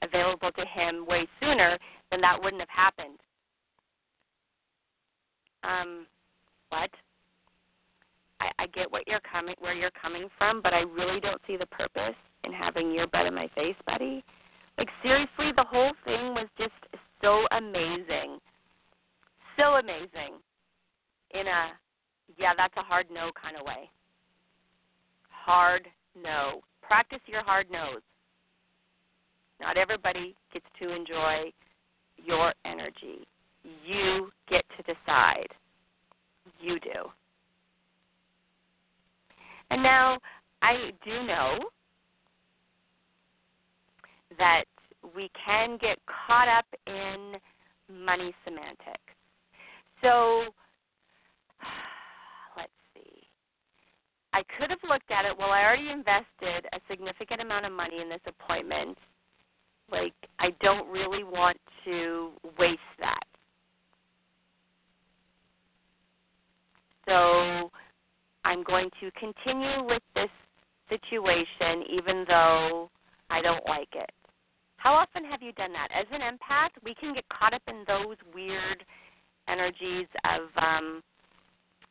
available 0.00 0.52
to 0.52 0.64
him 0.64 1.04
way 1.04 1.26
sooner, 1.38 1.76
then 2.10 2.22
that 2.22 2.42
wouldn't 2.42 2.62
have 2.62 2.70
happened. 2.70 3.18
Um, 5.66 6.06
what? 6.68 6.90
I, 8.40 8.50
I 8.58 8.66
get 8.68 8.90
what 8.90 9.06
you're 9.06 9.20
coming 9.20 9.54
where 9.58 9.74
you're 9.74 9.90
coming 9.90 10.28
from, 10.36 10.60
but 10.62 10.74
I 10.74 10.80
really 10.80 11.20
don't 11.20 11.40
see 11.46 11.56
the 11.56 11.66
purpose 11.66 12.14
in 12.44 12.52
having 12.52 12.92
your 12.92 13.06
butt 13.06 13.26
in 13.26 13.34
my 13.34 13.48
face, 13.54 13.76
buddy. 13.86 14.22
Like 14.78 14.88
seriously, 15.02 15.52
the 15.56 15.64
whole 15.64 15.92
thing 16.04 16.34
was 16.34 16.48
just 16.58 16.72
so 17.22 17.46
amazing. 17.52 18.38
So 19.56 19.76
amazing. 19.76 20.38
In 21.32 21.46
a 21.46 21.72
yeah, 22.38 22.52
that's 22.56 22.76
a 22.76 22.82
hard 22.82 23.06
no 23.10 23.30
kind 23.40 23.56
of 23.56 23.64
way 23.64 23.90
hard 25.46 25.86
no. 26.20 26.60
Practice 26.82 27.20
your 27.26 27.42
hard 27.42 27.70
no's. 27.70 28.02
Not 29.60 29.78
everybody 29.78 30.34
gets 30.52 30.66
to 30.80 30.94
enjoy 30.94 31.52
your 32.16 32.52
energy. 32.64 33.26
You 33.84 34.30
get 34.48 34.64
to 34.76 34.82
decide. 34.82 35.48
You 36.60 36.78
do. 36.80 37.10
And 39.70 39.82
now 39.82 40.18
I 40.62 40.92
do 41.04 41.22
know 41.26 41.58
that 44.38 44.64
we 45.14 45.30
can 45.44 45.78
get 45.80 45.98
caught 46.06 46.48
up 46.48 46.66
in 46.86 47.34
money 48.04 48.34
semantics. 48.44 49.00
So 50.02 50.44
let's 52.56 52.70
see. 52.94 53.22
I 54.32 54.42
could 54.58 54.70
have 54.70 54.78
looked 54.88 55.10
at 55.10 55.24
it, 55.24 55.36
well, 55.36 55.50
I 55.50 55.62
already 55.62 55.90
invested 55.90 56.66
a 56.72 56.80
significant 56.88 57.40
amount 57.40 57.66
of 57.66 57.72
money 57.72 58.00
in 58.00 58.08
this 58.08 58.20
appointment. 58.26 58.98
Like, 59.90 60.14
I 60.38 60.50
don't 60.60 60.88
really 60.88 61.24
want 61.24 61.58
to 61.84 62.32
waste 62.58 62.80
that. 62.98 63.22
So 67.06 67.70
I'm 68.44 68.62
going 68.62 68.90
to 69.00 69.10
continue 69.12 69.84
with 69.84 70.02
this 70.14 70.30
situation 70.88 71.84
even 71.90 72.24
though 72.28 72.90
I 73.30 73.42
don't 73.42 73.66
like 73.66 73.88
it. 73.94 74.10
How 74.76 74.94
often 74.94 75.24
have 75.24 75.42
you 75.42 75.52
done 75.52 75.72
that? 75.72 75.88
As 75.92 76.06
an 76.12 76.20
empath, 76.20 76.70
we 76.84 76.94
can 76.94 77.14
get 77.14 77.24
caught 77.28 77.54
up 77.54 77.62
in 77.66 77.84
those 77.88 78.16
weird 78.34 78.84
energies 79.48 80.06
of 80.24 80.42
um, 80.62 81.02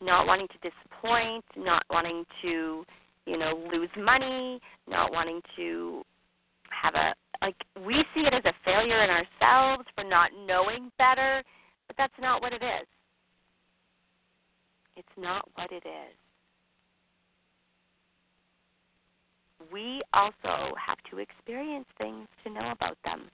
not 0.02 0.28
wanting 0.28 0.48
to 0.48 0.70
disappoint, 0.70 1.44
not 1.58 1.84
wanting 1.90 2.24
to, 2.42 2.86
you 3.26 3.38
know, 3.38 3.68
lose 3.74 3.90
money, 3.98 4.60
not 4.88 5.12
wanting 5.12 5.42
to 5.58 6.04
have 6.70 6.96
a 6.96 7.14
like 7.42 7.56
we 7.86 8.04
see 8.14 8.22
it 8.22 8.34
as 8.34 8.46
a 8.46 8.54
failure 8.64 9.04
in 9.04 9.10
ourselves 9.10 9.88
for 9.94 10.04
not 10.04 10.32
knowing 10.48 10.92
better, 10.98 11.44
but 11.88 11.98
that's 11.98 12.14
not 12.20 12.42
what 12.42 12.54
it 12.54 12.64
is. 12.64 12.88
It's 14.96 15.08
not 15.18 15.48
what 15.56 15.72
it 15.72 15.84
is. 15.86 16.16
We 19.72 20.02
also 20.14 20.76
have 20.76 20.98
to 21.12 21.20
experience 21.20 21.88
things 21.98 22.28
to 22.44 22.52
know 22.52 22.72
about 22.72 22.98
them. 23.04 23.30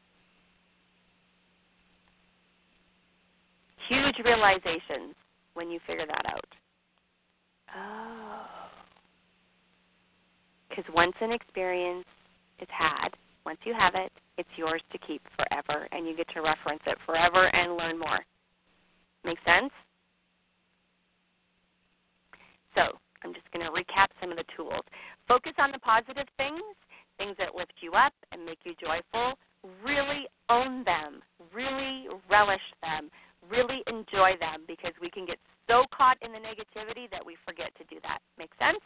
Huge 3.89 4.15
realizations 4.23 5.15
when 5.53 5.69
you 5.69 5.79
figure 5.85 6.05
that 6.05 6.25
out. 6.25 6.45
Oh. 7.75 8.47
Because 10.69 10.85
once 10.93 11.13
an 11.19 11.33
experience 11.33 12.05
is 12.61 12.67
had, 12.71 13.09
once 13.45 13.59
you 13.65 13.73
have 13.73 13.95
it, 13.95 14.11
it's 14.37 14.49
yours 14.55 14.81
to 14.91 14.97
keep 14.99 15.21
forever, 15.35 15.87
and 15.91 16.07
you 16.07 16.15
get 16.15 16.27
to 16.33 16.41
reference 16.41 16.81
it 16.87 16.97
forever 17.05 17.53
and 17.53 17.75
learn 17.75 17.99
more. 17.99 18.19
Make 19.25 19.37
sense? 19.45 19.71
So, 22.75 22.97
I'm 23.23 23.33
just 23.33 23.49
going 23.51 23.65
to 23.65 23.71
recap 23.71 24.07
some 24.19 24.31
of 24.31 24.37
the 24.37 24.45
tools. 24.55 24.83
Focus 25.27 25.53
on 25.57 25.71
the 25.71 25.79
positive 25.79 26.27
things, 26.37 26.61
things 27.17 27.35
that 27.37 27.55
lift 27.55 27.73
you 27.81 27.93
up 27.93 28.13
and 28.31 28.45
make 28.45 28.59
you 28.63 28.73
joyful. 28.79 29.37
Really 29.83 30.25
own 30.49 30.83
them, 30.83 31.21
really 31.53 32.07
relish 32.29 32.65
them, 32.81 33.09
really 33.49 33.83
enjoy 33.87 34.31
them 34.39 34.63
because 34.67 34.93
we 35.01 35.09
can 35.09 35.25
get 35.25 35.37
so 35.67 35.85
caught 35.95 36.17
in 36.21 36.31
the 36.31 36.39
negativity 36.39 37.09
that 37.11 37.25
we 37.25 37.37
forget 37.45 37.71
to 37.77 37.83
do 37.83 37.99
that. 38.01 38.19
Make 38.39 38.51
sense? 38.57 38.79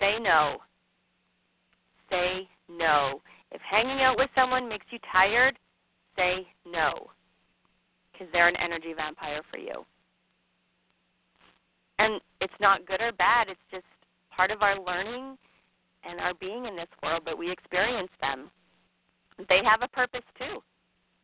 Say 0.00 0.18
no. 0.20 0.58
Say 2.10 2.48
no. 2.68 3.22
If 3.52 3.60
hanging 3.60 4.02
out 4.02 4.18
with 4.18 4.30
someone 4.34 4.68
makes 4.68 4.86
you 4.90 4.98
tired, 5.12 5.58
say 6.16 6.46
no 6.66 7.10
because 8.18 8.32
they're 8.32 8.48
an 8.48 8.56
energy 8.56 8.92
vampire 8.96 9.42
for 9.50 9.58
you. 9.58 9.84
And 11.98 12.20
it's 12.40 12.52
not 12.60 12.86
good 12.86 13.00
or 13.00 13.12
bad, 13.12 13.48
it's 13.48 13.60
just 13.70 13.84
part 14.34 14.50
of 14.50 14.62
our 14.62 14.80
learning 14.80 15.36
and 16.04 16.20
our 16.20 16.34
being 16.34 16.66
in 16.66 16.76
this 16.76 16.88
world 17.02 17.22
that 17.26 17.36
we 17.36 17.50
experience 17.50 18.10
them. 18.20 18.50
They 19.48 19.60
have 19.64 19.82
a 19.82 19.88
purpose 19.88 20.22
too. 20.38 20.62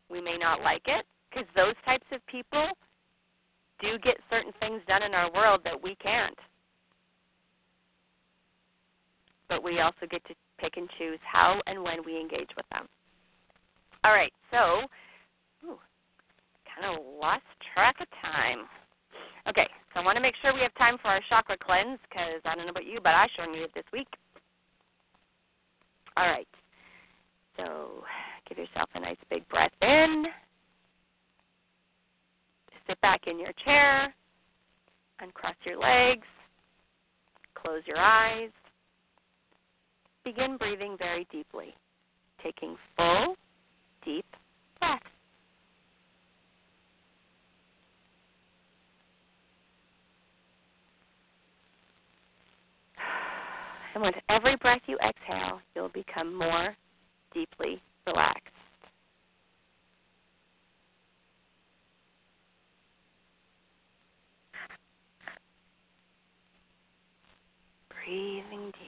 We 0.09 0.21
may 0.21 0.37
not 0.37 0.61
like 0.61 0.83
it, 0.85 1.05
because 1.29 1.47
those 1.55 1.75
types 1.85 2.05
of 2.11 2.25
people 2.27 2.69
do 3.79 3.97
get 3.99 4.17
certain 4.29 4.51
things 4.59 4.81
done 4.87 5.03
in 5.03 5.13
our 5.13 5.31
world 5.31 5.61
that 5.63 5.81
we 5.81 5.95
can't. 5.95 6.37
But 9.49 9.63
we 9.63 9.79
also 9.79 10.05
get 10.09 10.23
to 10.25 10.33
pick 10.59 10.77
and 10.77 10.89
choose 10.97 11.19
how 11.23 11.61
and 11.67 11.83
when 11.83 12.03
we 12.05 12.19
engage 12.19 12.49
with 12.55 12.65
them. 12.71 12.87
All 14.03 14.11
right, 14.11 14.33
so 14.51 14.81
kind 15.63 16.97
of 16.97 17.03
lost 17.19 17.43
track 17.73 17.95
of 18.01 18.07
time. 18.21 18.65
Okay, 19.47 19.67
so 19.95 20.01
I 20.01 20.03
want 20.03 20.17
to 20.17 20.21
make 20.21 20.35
sure 20.41 20.53
we 20.53 20.59
have 20.59 20.75
time 20.75 20.97
for 21.01 21.07
our 21.07 21.21
chakra 21.29 21.55
cleanse 21.57 21.99
because 22.09 22.41
I 22.43 22.53
don't 22.53 22.65
know 22.65 22.71
about 22.71 22.85
you, 22.85 22.99
but 23.01 23.13
I 23.13 23.27
sure 23.33 23.49
need 23.49 23.61
it 23.61 23.71
this 23.73 23.85
week. 23.93 24.09
All 26.17 26.27
right, 26.27 26.47
so 27.55 28.03
give 28.47 28.57
yourself 28.57 28.89
a 28.93 28.99
nice 28.99 29.17
big 29.29 29.47
breath 29.47 29.71
in. 29.81 30.25
Sit 32.87 32.99
back 32.99 33.21
in 33.27 33.39
your 33.39 33.53
chair, 33.63 34.13
uncross 35.21 35.55
your 35.65 35.79
legs, 35.79 36.27
close 37.55 37.81
your 37.85 37.97
eyes. 37.97 38.49
Begin 40.25 40.57
breathing 40.57 40.97
very 40.99 41.25
deeply, 41.31 41.73
taking 42.43 42.75
full, 42.97 43.35
deep 44.03 44.25
breaths. 44.79 45.14
And 53.95 54.03
with 54.03 54.15
every 54.27 54.57
breath 54.57 54.81
you 54.87 54.97
exhale, 54.97 55.61
you'll 55.73 55.87
become 55.87 56.35
more 56.37 56.75
deeply 57.33 57.81
relaxed. 58.05 58.49
Breathing 67.89 68.65
deeply. 68.65 68.84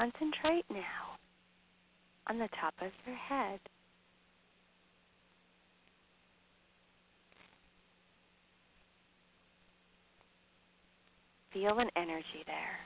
Concentrate 0.00 0.64
now 0.70 1.18
on 2.26 2.38
the 2.38 2.48
top 2.58 2.72
of 2.80 2.90
your 3.06 3.16
head. 3.16 3.60
Feel 11.52 11.78
an 11.80 11.90
energy 11.96 12.24
there. 12.46 12.78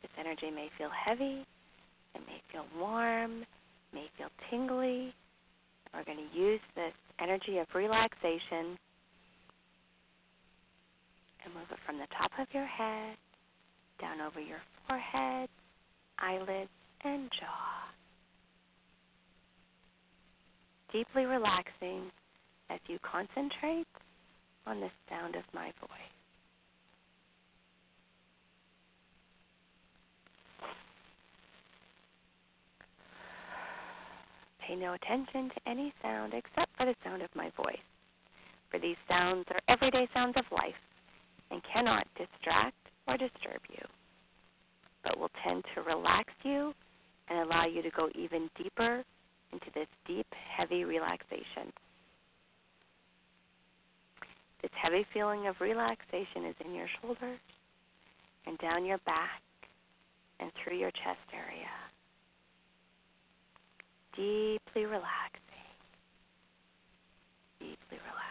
This 0.00 0.12
energy 0.16 0.48
may 0.54 0.68
feel 0.78 0.90
heavy, 0.90 1.44
it 2.14 2.20
may 2.24 2.40
feel 2.52 2.66
warm, 2.78 3.42
it 3.42 3.46
may 3.92 4.06
feel 4.16 4.28
tingly. 4.48 5.12
We're 5.92 6.04
going 6.04 6.18
to 6.18 6.38
use 6.38 6.60
this 6.76 6.92
energy 7.18 7.58
of 7.58 7.66
relaxation 7.74 8.78
and 11.42 11.52
move 11.52 11.66
it 11.72 11.78
from 11.84 11.98
the 11.98 12.06
top 12.16 12.30
of 12.38 12.46
your 12.52 12.66
head 12.66 13.16
down 14.00 14.20
over 14.20 14.40
your 14.40 14.60
forehead, 14.86 15.48
eyelids, 16.18 16.70
and 17.04 17.30
jaw. 17.38 17.84
Deeply 20.92 21.24
relaxing 21.24 22.10
as 22.70 22.80
you 22.86 22.98
concentrate 23.02 23.86
on 24.66 24.80
the 24.80 24.90
sound 25.08 25.34
of 25.34 25.42
my 25.52 25.72
voice. 25.80 25.90
Pay 34.66 34.76
no 34.76 34.94
attention 34.94 35.50
to 35.50 35.68
any 35.68 35.92
sound 36.00 36.32
except 36.32 36.74
for 36.78 36.86
the 36.86 36.94
sound 37.04 37.20
of 37.20 37.28
my 37.34 37.50
voice, 37.56 37.76
for 38.70 38.78
these 38.78 38.96
sounds 39.08 39.44
are 39.50 39.60
everyday 39.68 40.08
sounds 40.14 40.34
of 40.36 40.44
life 40.50 40.74
and 41.50 41.60
cannot 41.70 42.06
distract 42.16 42.76
or 43.06 43.18
disturb 43.18 43.60
you 43.68 43.84
but 45.04 45.18
will 45.18 45.30
tend 45.46 45.62
to 45.74 45.82
relax 45.82 46.32
you 46.42 46.74
and 47.28 47.38
allow 47.38 47.66
you 47.66 47.82
to 47.82 47.90
go 47.90 48.08
even 48.14 48.48
deeper 48.56 49.04
into 49.52 49.66
this 49.74 49.86
deep, 50.06 50.26
heavy 50.56 50.84
relaxation. 50.84 51.72
This 54.62 54.70
heavy 54.82 55.06
feeling 55.12 55.46
of 55.46 55.56
relaxation 55.60 56.46
is 56.48 56.54
in 56.64 56.74
your 56.74 56.88
shoulders 57.00 57.38
and 58.46 58.58
down 58.58 58.84
your 58.84 58.98
back 58.98 59.42
and 60.40 60.50
through 60.62 60.78
your 60.78 60.90
chest 60.90 61.28
area. 61.32 61.68
Deeply 64.16 64.86
relaxing. 64.86 65.40
Deeply 67.60 67.76
relaxing. 67.90 68.23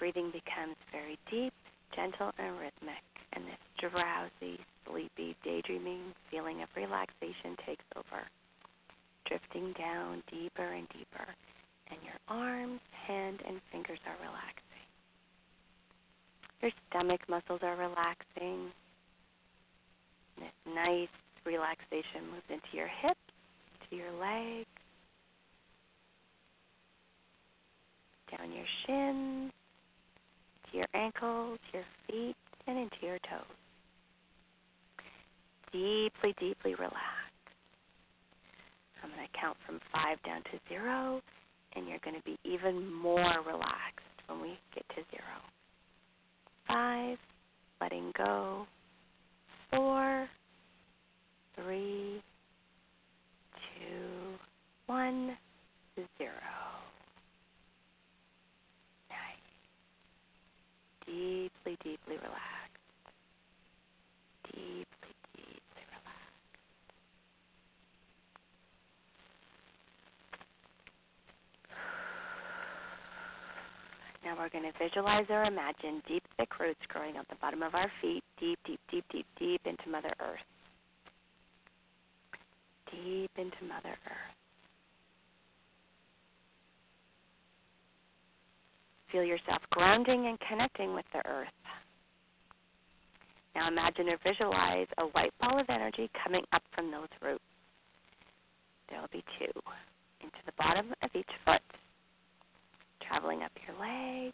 Breathing 0.00 0.32
becomes 0.32 0.76
very 0.90 1.18
deep, 1.30 1.52
gentle, 1.94 2.32
and 2.38 2.58
rhythmic, 2.58 3.04
and 3.34 3.44
this 3.44 3.60
drowsy, 3.78 4.58
sleepy, 4.88 5.36
daydreaming 5.44 6.00
feeling 6.30 6.62
of 6.62 6.68
relaxation 6.74 7.54
takes 7.66 7.84
over, 7.94 8.24
drifting 9.28 9.74
down 9.78 10.22
deeper 10.32 10.72
and 10.72 10.88
deeper, 10.88 11.28
and 11.92 12.00
your 12.02 12.16
arms, 12.28 12.80
hand, 13.06 13.40
and 13.46 13.60
fingers 13.70 13.98
are 14.08 14.16
relaxing. 14.24 14.64
Your 16.62 16.70
stomach 16.88 17.20
muscles 17.28 17.60
are 17.62 17.76
relaxing. 17.76 18.72
This 20.38 20.74
nice 20.74 21.12
relaxation 21.44 22.24
moves 22.32 22.48
into 22.48 22.72
your 22.72 22.88
hips, 22.88 23.20
to 23.90 23.96
your 23.96 24.12
legs, 24.12 24.66
down 28.30 28.50
your 28.52 28.66
shins, 28.86 29.52
your 30.72 30.86
ankles, 30.94 31.58
your 31.72 31.84
feet, 32.06 32.36
and 32.66 32.78
into 32.78 32.96
your 33.02 33.18
toes. 33.18 33.56
Deeply, 35.72 36.34
deeply 36.38 36.74
relax. 36.74 36.96
I'm 39.02 39.10
going 39.10 39.26
to 39.26 39.38
count 39.38 39.56
from 39.66 39.80
five 39.92 40.22
down 40.24 40.42
to 40.44 40.58
zero, 40.68 41.20
and 41.74 41.88
you're 41.88 42.00
going 42.04 42.16
to 42.16 42.22
be 42.22 42.36
even 42.44 42.92
more 42.92 43.36
relaxed 43.46 44.04
when 44.26 44.40
we 44.40 44.58
get 44.74 44.84
to 44.90 45.02
zero. 45.10 45.40
Five, 46.66 47.18
letting 47.80 48.12
go. 48.16 48.66
Four, 49.70 50.28
three, 51.56 52.22
two, 53.54 54.36
one, 54.86 55.36
zero. 56.18 56.69
Deeply, 61.10 61.76
deeply 61.82 62.16
relaxed. 62.16 62.78
Deeply, 64.46 65.14
deeply 65.34 65.84
relaxed. 65.90 66.20
Now 74.24 74.36
we're 74.38 74.48
going 74.50 74.70
to 74.70 74.78
visualize 74.78 75.26
or 75.30 75.44
imagine 75.44 76.02
deep, 76.06 76.22
thick 76.36 76.58
roots 76.60 76.80
growing 76.88 77.16
up 77.16 77.26
the 77.28 77.36
bottom 77.40 77.62
of 77.62 77.74
our 77.74 77.90
feet, 78.00 78.22
deep, 78.38 78.58
deep, 78.64 78.80
deep, 78.90 79.04
deep, 79.10 79.26
deep 79.38 79.60
into 79.64 79.88
Mother 79.88 80.12
Earth. 80.20 80.40
Deep 82.90 83.30
into 83.36 83.64
Mother 83.64 83.96
Earth. 84.06 84.39
Feel 89.12 89.24
yourself 89.24 89.62
grounding 89.70 90.26
and 90.26 90.38
connecting 90.48 90.94
with 90.94 91.04
the 91.12 91.26
earth. 91.28 91.48
Now 93.54 93.66
imagine 93.66 94.08
or 94.08 94.18
visualize 94.22 94.86
a 94.98 95.06
white 95.06 95.32
ball 95.40 95.58
of 95.58 95.66
energy 95.68 96.08
coming 96.22 96.44
up 96.52 96.62
from 96.74 96.92
those 96.92 97.08
roots. 97.20 97.42
There 98.88 99.00
will 99.00 99.08
be 99.12 99.24
two 99.38 99.60
into 100.20 100.38
the 100.46 100.52
bottom 100.56 100.94
of 101.02 101.10
each 101.14 101.30
foot, 101.44 101.62
traveling 103.06 103.42
up 103.42 103.50
your 103.66 103.76
leg. 103.78 104.32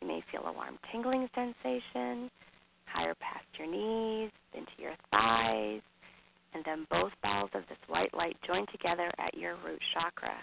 You 0.00 0.08
may 0.08 0.22
feel 0.30 0.46
a 0.46 0.52
warm 0.52 0.78
tingling 0.92 1.28
sensation 1.34 2.30
higher 2.86 3.14
past 3.18 3.46
your 3.58 3.66
knees, 3.66 4.30
into 4.52 4.70
your 4.78 4.94
thighs, 5.10 5.80
and 6.54 6.62
then 6.64 6.86
both 6.88 7.10
balls 7.22 7.50
of 7.54 7.62
this 7.68 7.78
white 7.88 8.14
light 8.14 8.36
join 8.46 8.66
together 8.70 9.10
at 9.18 9.34
your 9.34 9.56
root 9.64 9.80
chakra. 9.92 10.36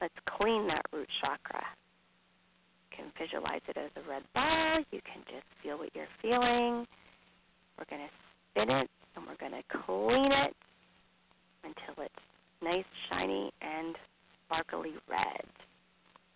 Let's 0.00 0.14
clean 0.38 0.66
that 0.68 0.86
root 0.92 1.08
chakra 1.20 1.62
can 2.96 3.06
visualize 3.18 3.60
it 3.68 3.76
as 3.76 3.90
a 3.96 4.08
red 4.08 4.22
ball. 4.34 4.84
You 4.90 5.00
can 5.04 5.22
just 5.26 5.46
feel 5.62 5.78
what 5.78 5.90
you're 5.94 6.06
feeling. 6.20 6.86
We're 7.78 7.88
going 7.90 8.02
to 8.02 8.12
spin 8.50 8.70
it 8.70 8.88
and 9.16 9.26
we're 9.26 9.36
going 9.36 9.52
to 9.52 9.62
clean 9.86 10.32
it 10.32 10.54
until 11.64 12.04
it's 12.04 12.14
nice, 12.62 12.84
shiny, 13.10 13.52
and 13.60 13.96
sparkly 14.46 14.92
red. 15.08 15.46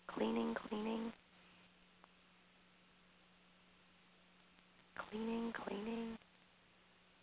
Cleaning, 0.09 0.55
cleaning. 0.69 1.13
Cleaning, 5.11 5.53
cleaning. 5.65 6.17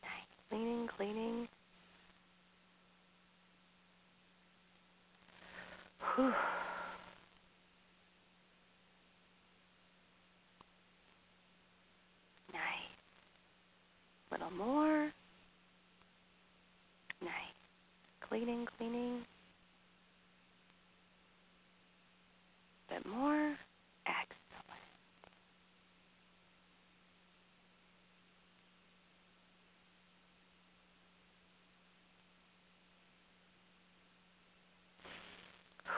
Nice. 0.01 0.49
Cleaning, 0.49 0.87
cleaning. 0.95 1.47
Whew. 6.15 6.31
Nice. 12.53 12.61
Little 14.33 14.49
more. 14.57 15.11
Nice. 17.21 17.31
Cleaning, 18.27 18.65
cleaning. 18.77 19.21
A 22.89 22.93
bit 22.95 23.05
more. 23.05 23.55
Excellent. 24.07 24.33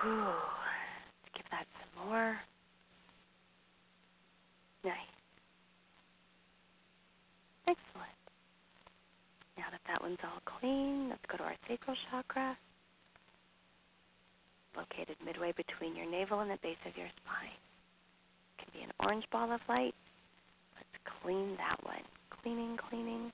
Whew. 0.02 0.12
Let's 0.12 1.36
give 1.36 1.46
that 1.52 1.68
some 1.80 2.10
more. 2.10 2.38
Nice. 4.84 4.94
Excellent. 7.66 8.12
Now 9.58 9.66
that 9.88 10.02
one's 10.02 10.18
all 10.24 10.42
clean, 10.60 11.10
let's 11.10 11.26
go 11.30 11.38
to 11.38 11.44
our 11.44 11.56
sacral 11.68 11.96
chakra 12.10 12.58
located 14.76 15.16
midway 15.24 15.54
between 15.54 15.96
your 15.96 16.10
navel 16.10 16.42
and 16.42 16.52
the 16.52 16.58
base 16.62 16.78
of 16.86 16.96
your 16.98 17.08
spine. 17.18 17.56
It 18.58 18.64
can 18.64 18.70
be 18.74 18.84
an 18.84 18.92
orange 19.00 19.26
ball 19.32 19.52
of 19.52 19.62
light. 19.70 19.96
Let's 20.76 21.22
clean 21.22 21.56
that 21.58 21.78
one. 21.84 22.04
Cleaning, 22.42 22.78
cleaning. 22.90 23.32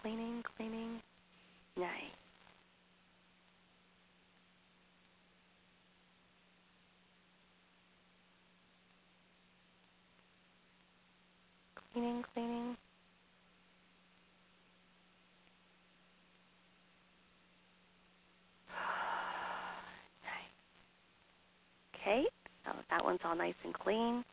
Cleaning, 0.00 0.42
cleaning. 0.56 1.00
Nice. 1.76 2.19
Cleaning, 12.00 12.24
cleaning. 12.34 12.76
Okay, 22.00 22.24
so 22.64 22.72
that 22.88 23.04
one's 23.04 23.20
all 23.26 23.36
nice 23.36 23.52
and 23.62 23.74
clean. 23.74 24.24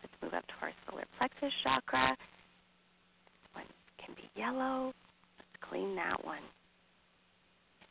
Let's 0.00 0.14
move 0.22 0.32
up 0.32 0.46
to 0.46 0.54
our 0.62 0.70
solar 0.86 1.02
plexus 1.18 1.52
chakra. 1.64 2.14
This 2.16 3.50
one 3.52 3.66
can 3.98 4.14
be 4.14 4.30
yellow. 4.38 4.94
Let's 5.38 5.58
clean 5.68 5.96
that 5.96 6.24
one. 6.24 6.46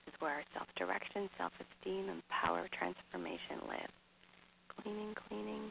This 0.05 0.13
is 0.13 0.21
where 0.21 0.35
our 0.35 0.43
self 0.53 0.67
direction, 0.77 1.29
self 1.37 1.51
esteem, 1.59 2.07
and 2.07 2.23
power 2.29 2.69
transformation 2.71 3.67
live. 3.67 3.91
Cleaning, 4.79 5.13
cleaning. 5.27 5.69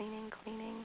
Cleaning, 0.00 0.30
cleaning. 0.42 0.76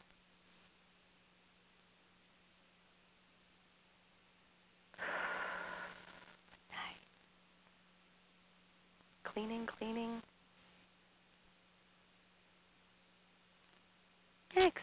Nice. 6.70 7.00
Cleaning, 9.34 9.68
cleaning. 9.78 10.22
Excellent. 14.52 14.76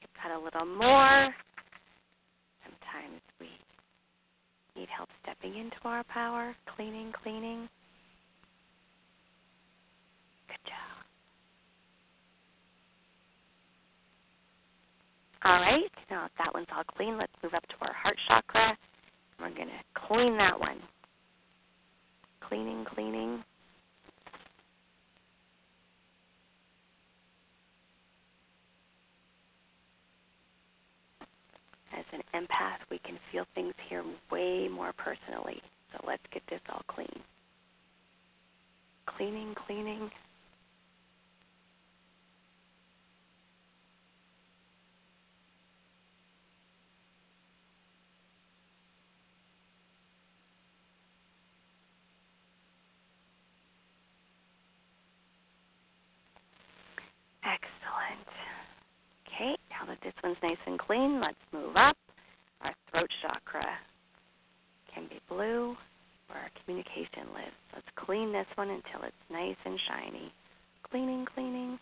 Give 0.00 0.10
that 0.24 0.36
a 0.36 0.42
little 0.42 0.66
more. 0.66 1.32
Sometimes 2.64 3.27
need 4.88 4.94
help 4.94 5.08
stepping 5.22 5.58
into 5.58 5.76
our 5.84 6.04
power, 6.04 6.54
cleaning, 6.76 7.12
cleaning. 7.22 7.68
Good 10.48 10.64
job. 10.64 11.04
All 15.44 15.60
right, 15.60 15.90
now 16.10 16.26
if 16.26 16.32
that 16.38 16.52
one's 16.52 16.66
all 16.74 16.84
clean, 16.96 17.16
let's 17.18 17.32
move 17.42 17.54
up 17.54 17.66
to 17.68 17.74
our 17.82 17.92
heart 17.92 18.16
chakra. 18.28 18.76
We're 19.40 19.54
going 19.54 19.68
to 19.68 20.06
clean 20.06 20.36
that 20.38 20.58
one. 20.58 20.78
Cleaning, 22.40 22.84
cleaning. 22.94 23.44
as 31.98 32.04
an 32.12 32.22
empath, 32.34 32.78
we 32.90 32.98
can 33.00 33.07
feel 33.32 33.44
things 33.54 33.74
here 33.88 34.04
way 34.30 34.68
more 34.68 34.92
personally. 34.92 35.60
So 35.92 36.04
let's 36.06 36.22
get 36.32 36.42
this 36.50 36.60
all 36.70 36.82
clean. 36.88 37.08
Cleaning, 39.16 39.54
cleaning. 39.66 40.10
Excellent. 57.44 58.28
Okay, 59.26 59.56
now 59.70 59.86
that 59.86 59.98
this 60.02 60.12
one's 60.22 60.36
nice 60.42 60.56
and 60.66 60.78
clean, 60.78 61.20
let's 61.20 61.38
move 61.52 61.76
up. 61.76 61.96
Our 62.60 62.74
throat 62.90 63.08
chakra 63.22 63.64
can 64.92 65.06
be 65.08 65.18
blue, 65.28 65.76
where 66.26 66.38
our 66.38 66.50
communication 66.60 67.32
lives. 67.32 67.56
Let's 67.74 67.86
clean 67.96 68.32
this 68.32 68.46
one 68.56 68.68
until 68.68 69.06
it's 69.06 69.16
nice 69.30 69.56
and 69.64 69.78
shiny. 69.88 70.32
Cleaning, 70.90 71.24
cleaning. 71.34 71.78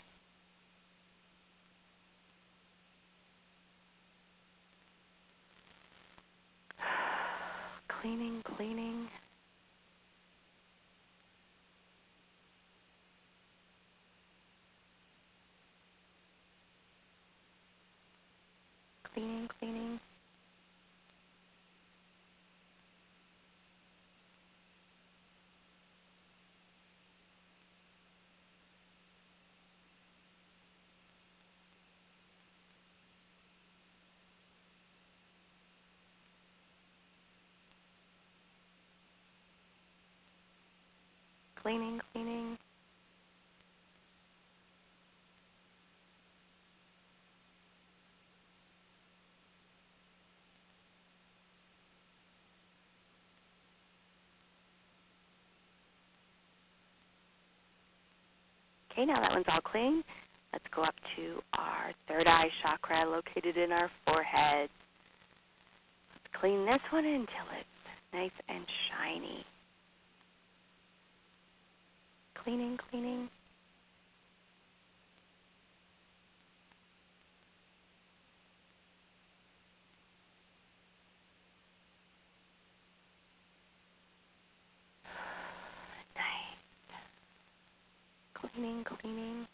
cleaning, 8.01 8.43
cleaning. 8.57 9.09
Cleaning, 19.27 19.49
cleaning. 19.59 20.01
Cleaning, 41.63 42.01
cleaning. 42.13 42.59
Okay, 58.97 59.05
now 59.05 59.21
that 59.21 59.31
one's 59.31 59.45
all 59.53 59.61
clean. 59.61 60.03
Let's 60.55 60.65
go 60.75 60.83
up 60.83 60.95
to 61.17 61.43
our 61.53 61.93
third 62.09 62.27
eye 62.27 62.49
chakra 62.63 63.05
located 63.05 63.59
in 63.59 63.71
our 63.71 63.91
forehead. 64.07 64.71
Let's 66.15 66.41
clean 66.41 66.65
this 66.65 66.81
one 66.91 67.05
until 67.05 67.45
it's 67.61 67.69
nice 68.15 68.31
and 68.49 68.65
shiny. 68.89 69.45
Cleaning, 72.43 72.79
cleaning. 72.91 73.29
Cleaning, 88.57 88.85
cleaning. 88.85 89.47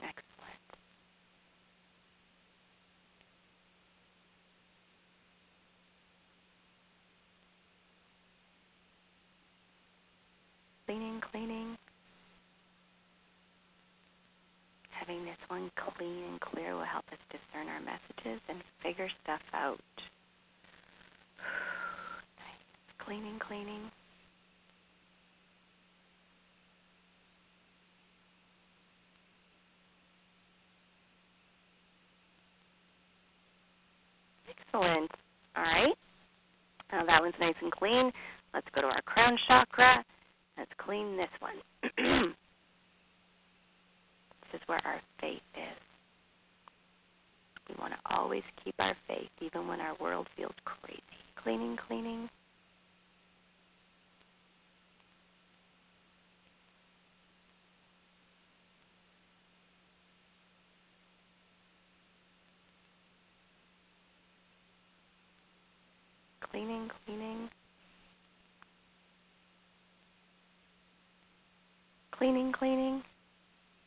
Excellent. 0.00 0.62
Cleaning, 10.86 11.20
cleaning. 11.32 11.76
Having 14.90 15.24
this 15.24 15.36
one 15.48 15.70
clean 15.98 16.22
and 16.30 16.40
clear 16.40 16.76
will 16.76 16.84
help 16.84 17.04
us 17.10 17.18
discern 17.30 17.68
our 17.68 17.80
messages 17.80 18.40
and 18.48 18.62
figure 18.82 19.08
stuff 19.24 19.40
out. 19.52 19.80
Cleaning, 23.04 23.38
cleaning. 23.46 23.90
Excellent. 34.48 35.10
All 35.56 35.62
right. 35.62 35.94
Now 36.92 37.04
that 37.06 37.20
one's 37.20 37.34
nice 37.40 37.54
and 37.60 37.72
clean. 37.72 38.12
Let's 38.54 38.66
go 38.74 38.82
to 38.82 38.86
our 38.86 39.02
crown 39.02 39.36
chakra. 39.48 40.04
Let's 40.56 40.70
clean 40.78 41.16
this 41.16 41.28
one. 41.40 41.56
this 44.42 44.54
is 44.54 44.60
where 44.66 44.80
our 44.84 45.00
faith 45.20 45.40
is. 45.54 45.82
We 47.68 47.74
want 47.80 47.94
to 47.94 48.14
always 48.14 48.42
keep 48.62 48.74
our 48.78 48.94
faith 49.08 49.30
even 49.40 49.66
when 49.66 49.80
our 49.80 49.96
world 50.00 50.28
feels 50.36 50.54
crazy. 50.64 51.02
Cleaning, 51.42 51.76
cleaning. 51.88 52.28
Cleaning, 66.52 66.88
cleaning. 67.04 67.48
Cleaning, 72.16 72.52
cleaning. 72.52 73.02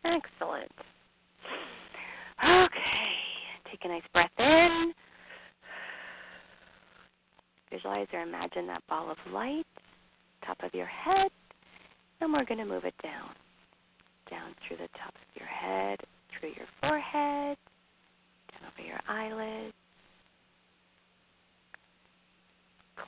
Excellent. 0.03 0.71
Okay. 2.43 2.71
Take 3.71 3.85
a 3.85 3.87
nice 3.87 4.03
breath 4.11 4.29
in. 4.37 4.93
Visualize 7.71 8.07
or 8.11 8.21
imagine 8.21 8.67
that 8.67 8.83
ball 8.89 9.09
of 9.09 9.17
light 9.31 9.65
top 10.45 10.57
of 10.63 10.73
your 10.73 10.85
head, 10.85 11.31
and 12.21 12.31
we're 12.31 12.45
going 12.45 12.59
to 12.59 12.65
move 12.65 12.85
it 12.85 12.93
down. 13.01 13.29
Down 14.29 14.55
through 14.67 14.77
the 14.77 14.89
top 14.97 15.13
of 15.13 15.39
your 15.39 15.47
head, 15.47 15.99
through 16.31 16.49
your 16.49 16.67
forehead, 16.81 17.57
down 18.51 18.71
over 18.71 18.87
your 18.87 18.99
eyelids, 19.07 19.73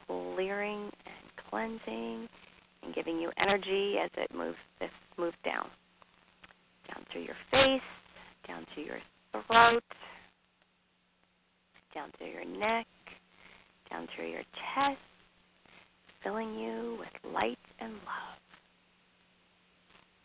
clearing 0.08 0.84
and 1.05 1.49
cleansing 1.49 2.28
and 2.84 2.95
giving 2.95 3.20
you 3.20 3.32
energy 3.38 3.95
as 4.03 4.10
it 4.18 4.34
moves 4.36 4.58
this 4.80 4.89
moves 5.18 5.36
down. 5.43 5.68
Down 6.88 7.03
through 7.12 7.24
your 7.24 7.36
face, 7.51 7.82
down 8.47 8.66
to 8.76 8.82
your 8.82 8.99
throat, 9.32 9.84
down 11.93 12.10
through 12.18 12.32
your 12.32 12.45
neck, 12.45 12.88
down 13.89 14.08
through 14.16 14.30
your 14.30 14.43
chest, 14.76 14.99
filling 16.24 16.53
you 16.53 16.97
with 16.99 17.34
light 17.34 17.60
and 17.80 17.93
love. 17.93 18.39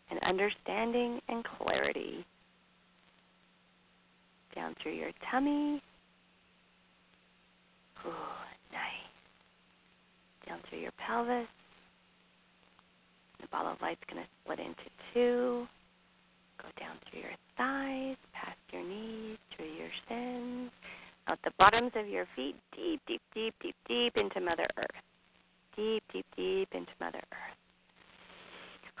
And 0.09 0.19
understanding 0.23 1.19
and 1.27 1.43
clarity. 1.43 2.25
Down 4.55 4.75
through 4.81 4.93
your 4.93 5.11
tummy. 5.31 5.81
Ooh, 8.05 8.11
nice 8.71 9.02
down 10.47 10.59
through 10.69 10.79
your 10.79 10.91
pelvis. 11.05 11.47
The 13.41 13.47
ball 13.51 13.67
of 13.67 13.81
light's 13.81 14.01
going 14.09 14.23
to 14.23 14.29
split 14.43 14.59
into 14.59 14.87
two. 15.13 15.67
Go 16.61 16.67
down 16.79 16.95
through 17.09 17.21
your 17.21 17.37
thighs, 17.57 18.17
past 18.33 18.57
your 18.71 18.83
knees, 18.83 19.37
through 19.55 19.73
your 19.73 19.89
shins, 20.07 20.71
out 21.27 21.39
the 21.43 21.51
bottoms 21.57 21.91
of 21.95 22.07
your 22.07 22.25
feet, 22.35 22.55
deep, 22.75 23.01
deep, 23.07 23.21
deep, 23.33 23.53
deep, 23.61 23.75
deep 23.87 24.17
into 24.17 24.39
Mother 24.39 24.67
Earth. 24.77 25.03
Deep, 25.75 26.03
deep, 26.13 26.25
deep 26.35 26.69
into 26.73 26.91
Mother 26.99 27.21
Earth. 27.31 27.57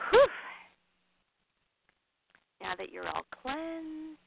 Whew. 0.09 0.27
Now 2.61 2.75
that 2.77 2.91
you're 2.91 3.07
all 3.07 3.25
cleansed 3.41 4.19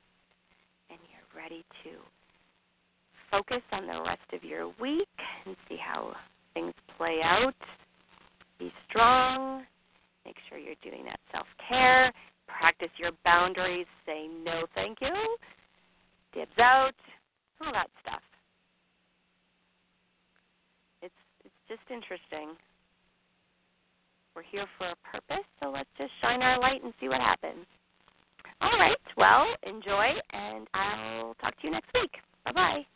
and 0.90 0.98
you're 1.10 1.42
ready 1.42 1.64
to 1.84 1.90
focus 3.30 3.62
on 3.72 3.86
the 3.86 4.00
rest 4.02 4.32
of 4.32 4.44
your 4.44 4.68
week 4.80 5.08
and 5.46 5.56
see 5.68 5.76
how 5.76 6.14
things 6.56 6.72
play 6.96 7.20
out. 7.22 7.54
Be 8.58 8.72
strong. 8.88 9.64
Make 10.24 10.36
sure 10.48 10.58
you're 10.58 10.74
doing 10.82 11.04
that 11.04 11.20
self 11.30 11.46
care. 11.68 12.10
Practice 12.48 12.88
your 12.96 13.12
boundaries. 13.24 13.86
Say 14.06 14.26
no, 14.42 14.64
thank 14.74 14.98
you. 15.02 15.36
Dibs 16.32 16.58
out. 16.58 16.94
All 17.60 17.72
that 17.72 17.88
stuff. 18.02 18.22
It's 21.02 21.14
it's 21.44 21.54
just 21.68 21.82
interesting. 21.90 22.56
We're 24.34 24.42
here 24.42 24.66
for 24.78 24.86
a 24.86 24.96
purpose, 25.12 25.46
so 25.60 25.70
let's 25.70 25.88
just 25.98 26.10
shine 26.20 26.42
our 26.42 26.58
light 26.58 26.82
and 26.82 26.92
see 27.00 27.08
what 27.08 27.20
happens. 27.20 27.66
All 28.60 28.78
right. 28.78 28.96
Well, 29.16 29.46
enjoy, 29.62 30.12
and 30.32 30.66
I'll 30.74 31.34
talk 31.34 31.58
to 31.60 31.66
you 31.66 31.70
next 31.70 31.88
week. 31.94 32.12
Bye 32.44 32.52
bye. 32.52 32.95